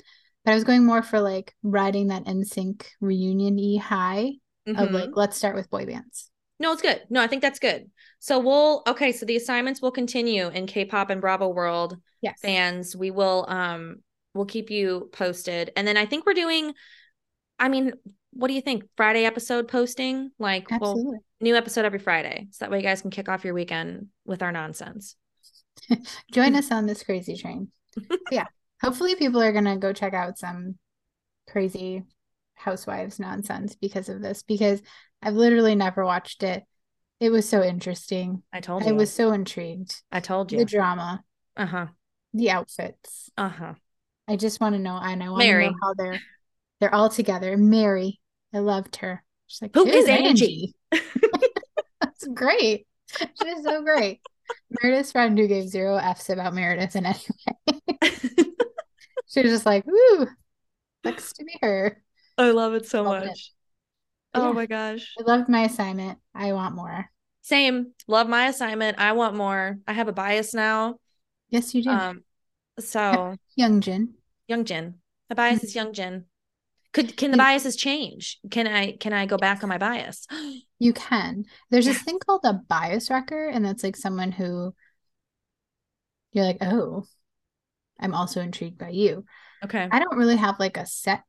[0.44, 4.32] But I was going more for like riding that NSYNC reunion e high
[4.66, 4.92] of Mhm.
[4.92, 6.30] like let's start with boy bands.
[6.60, 7.00] No, it's good.
[7.08, 7.90] No, I think that's good.
[8.18, 12.38] So we'll okay, so the assignments will continue in K-pop and Bravo World Yes.
[12.42, 12.94] fans.
[12.94, 14.02] We will um
[14.34, 15.72] we'll keep you posted.
[15.74, 16.74] And then I think we're doing
[17.58, 17.92] I mean,
[18.32, 18.84] what do you think?
[18.96, 20.30] Friday episode posting?
[20.38, 22.48] Like well, new episode every Friday.
[22.50, 25.16] So that way you guys can kick off your weekend with our nonsense.
[26.32, 27.68] Join us on this crazy train.
[28.30, 28.46] Yeah.
[28.82, 30.76] Hopefully people are gonna go check out some
[31.48, 32.04] crazy
[32.54, 34.82] housewives nonsense because of this because
[35.22, 36.64] I've literally never watched it.
[37.20, 38.42] It was so interesting.
[38.52, 38.90] I told you.
[38.90, 39.94] I was so intrigued.
[40.12, 40.58] I told you.
[40.58, 41.24] The drama,
[41.56, 41.86] Uh-huh.
[42.32, 43.30] the outfits.
[43.36, 43.74] Uh-huh.
[44.28, 46.20] I just want to know, and I want to know how they're
[46.80, 47.56] they're all together.
[47.56, 48.20] Mary,
[48.54, 49.22] I loved her.
[49.46, 52.86] She's like, Who "Who's is Angie?" That's great.
[53.18, 54.20] She's so great.
[54.82, 57.80] Meredith's friend who gave zero F's about Meredith in any way.
[59.26, 60.26] she was just like, "Ooh,
[61.04, 62.02] sucks to be her."
[62.36, 63.52] I love it so much.
[64.32, 64.52] But Oh yeah.
[64.52, 65.14] my gosh.
[65.18, 66.18] I loved my assignment.
[66.34, 67.10] I want more.
[67.42, 67.92] Same.
[68.06, 68.98] Love my assignment.
[68.98, 69.78] I want more.
[69.86, 70.96] I have a bias now.
[71.50, 71.90] Yes, you do.
[71.90, 72.24] Um
[72.78, 74.10] so Hyunjin.
[74.46, 74.94] Young Jin.
[75.30, 76.24] My bias is Hyunjin.
[76.92, 78.38] Could can the biases change?
[78.50, 80.26] Can I can I go back on my bias?
[80.80, 81.44] You can.
[81.70, 84.72] There's this thing called a bias wrecker, and that's like someone who
[86.32, 87.04] you're like, oh,
[88.00, 89.24] I'm also intrigued by you.
[89.64, 89.88] Okay.
[89.90, 91.22] I don't really have like a set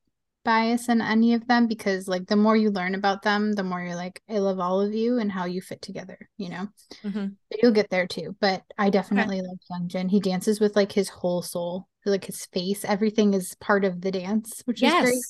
[0.45, 3.81] bias in any of them because like the more you learn about them, the more
[3.81, 6.67] you're like, I love all of you and how you fit together, you know?
[7.03, 7.35] Mhm.
[7.49, 8.35] But you'll get there too.
[8.39, 10.09] But I definitely love Hyunjin.
[10.11, 14.11] He dances with like his whole soul, like his face, everything is part of the
[14.11, 15.23] dance, which is great.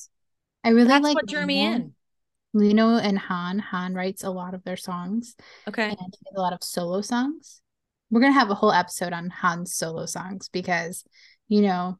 [0.64, 1.76] I really That's like what drew me Lee Know.
[1.76, 1.94] in.
[2.52, 3.58] Lee Know and Han.
[3.58, 5.36] Han writes a lot of their songs
[5.68, 5.88] Okay.
[5.88, 7.60] and a lot of solo songs.
[8.10, 11.04] We're gonna have a whole episode on Han's solo songs because,
[11.48, 11.98] you know,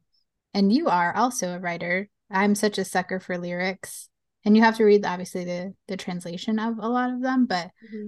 [0.53, 2.09] and you are also a writer.
[2.29, 4.09] I'm such a sucker for lyrics,
[4.43, 7.67] and you have to read obviously the the translation of a lot of them, but
[7.85, 8.07] mm-hmm.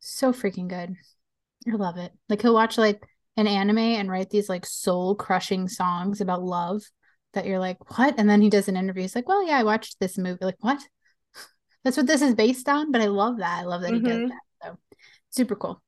[0.00, 0.94] so freaking good.
[1.70, 2.12] I love it.
[2.28, 3.02] Like he'll watch like
[3.36, 6.82] an anime and write these like soul crushing songs about love
[7.34, 8.14] that you're like, what?
[8.18, 9.02] And then he does an interview.
[9.02, 10.44] He's like, well, yeah, I watched this movie.
[10.44, 10.82] Like, what?
[11.84, 12.92] That's what this is based on.
[12.92, 13.60] But I love that.
[13.60, 14.28] I love that he does Mhm.
[14.28, 14.42] that.
[14.62, 14.78] So
[15.30, 15.82] super cool.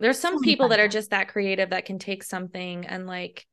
[0.00, 3.46] There's some So people that are just that creative that can take something and like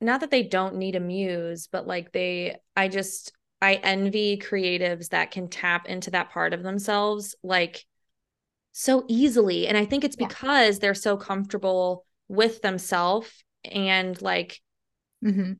[0.00, 3.32] not that they don't need a muse, but like they I just
[3.62, 7.84] I envy creatives that can tap into that part of themselves like
[8.72, 9.68] so easily.
[9.68, 10.28] And I think it's Yeah.
[10.28, 13.30] because they're so comfortable with themselves
[13.64, 14.60] and like
[15.22, 15.54] hmm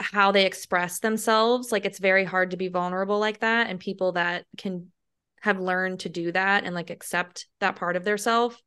[0.00, 1.72] how they express themselves.
[1.72, 3.68] Like it's very hard to be vulnerable like that.
[3.68, 4.88] And people that can
[5.40, 8.60] have learned to do that and like accept that part of their self.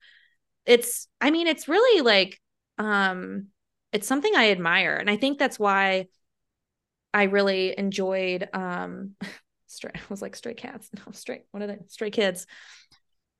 [0.65, 2.39] It's, I mean, it's really like,
[2.77, 3.47] um,
[3.91, 4.95] it's something I admire.
[4.95, 6.07] And I think that's why
[7.13, 9.15] I really enjoyed, um,
[9.67, 10.89] stray, I was like stray cats.
[11.05, 11.80] No, stray, what are they?
[11.88, 12.45] Stray kids.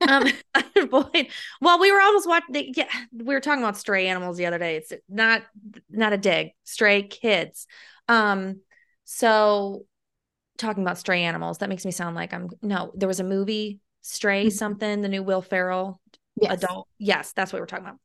[0.08, 0.26] Um,
[0.90, 1.28] boy,
[1.62, 2.74] well, we were almost watching.
[2.76, 4.78] Yeah, we were talking about stray animals the other day.
[4.78, 5.44] It's not
[5.90, 6.52] not a dig.
[6.64, 7.68] Stray kids.
[8.08, 8.62] Um,
[9.04, 9.86] so
[10.58, 12.92] talking about stray animals, that makes me sound like I'm no.
[12.96, 14.52] There was a movie, Stray Mhm.
[14.52, 16.02] something, the new Will Ferrell
[16.40, 16.64] Yes.
[16.64, 16.88] adult.
[16.98, 18.00] Yes, that's what we're talking about.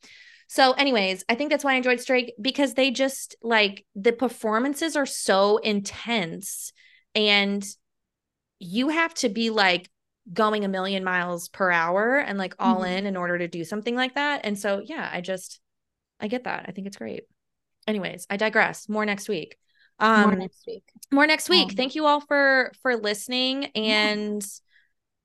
[0.48, 4.96] So, anyways, I think that's why I enjoyed Stray because they just like the performances
[4.96, 6.72] are so intense
[7.14, 7.64] and
[8.58, 9.88] you have to be like
[10.32, 12.98] going a million miles per hour and like all Mhm.
[12.98, 14.40] in in order to do something like that.
[14.44, 15.60] And so, yeah, I just,
[16.20, 16.64] I get that.
[16.68, 17.24] I think it's great.
[17.86, 18.88] Anyways, I digress.
[18.88, 19.58] More next week.
[19.98, 20.84] Um, More next week.
[21.12, 21.70] More next week.
[21.70, 23.66] Um, Thank you all for for listening.
[23.76, 24.44] And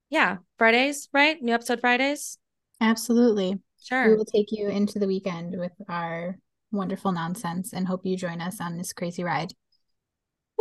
[0.10, 1.42] yeah, Fridays, right?
[1.42, 2.38] New episode Fridays.
[2.82, 3.60] Absolutely.
[3.82, 4.10] Sure.
[4.12, 6.38] We will take you into the weekend with our
[6.72, 9.54] wonderful nonsense and hope you join us on this crazy ride.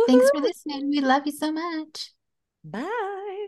[0.07, 0.89] Thanks for listening.
[0.89, 2.13] We love you so much.
[2.63, 3.47] Bye.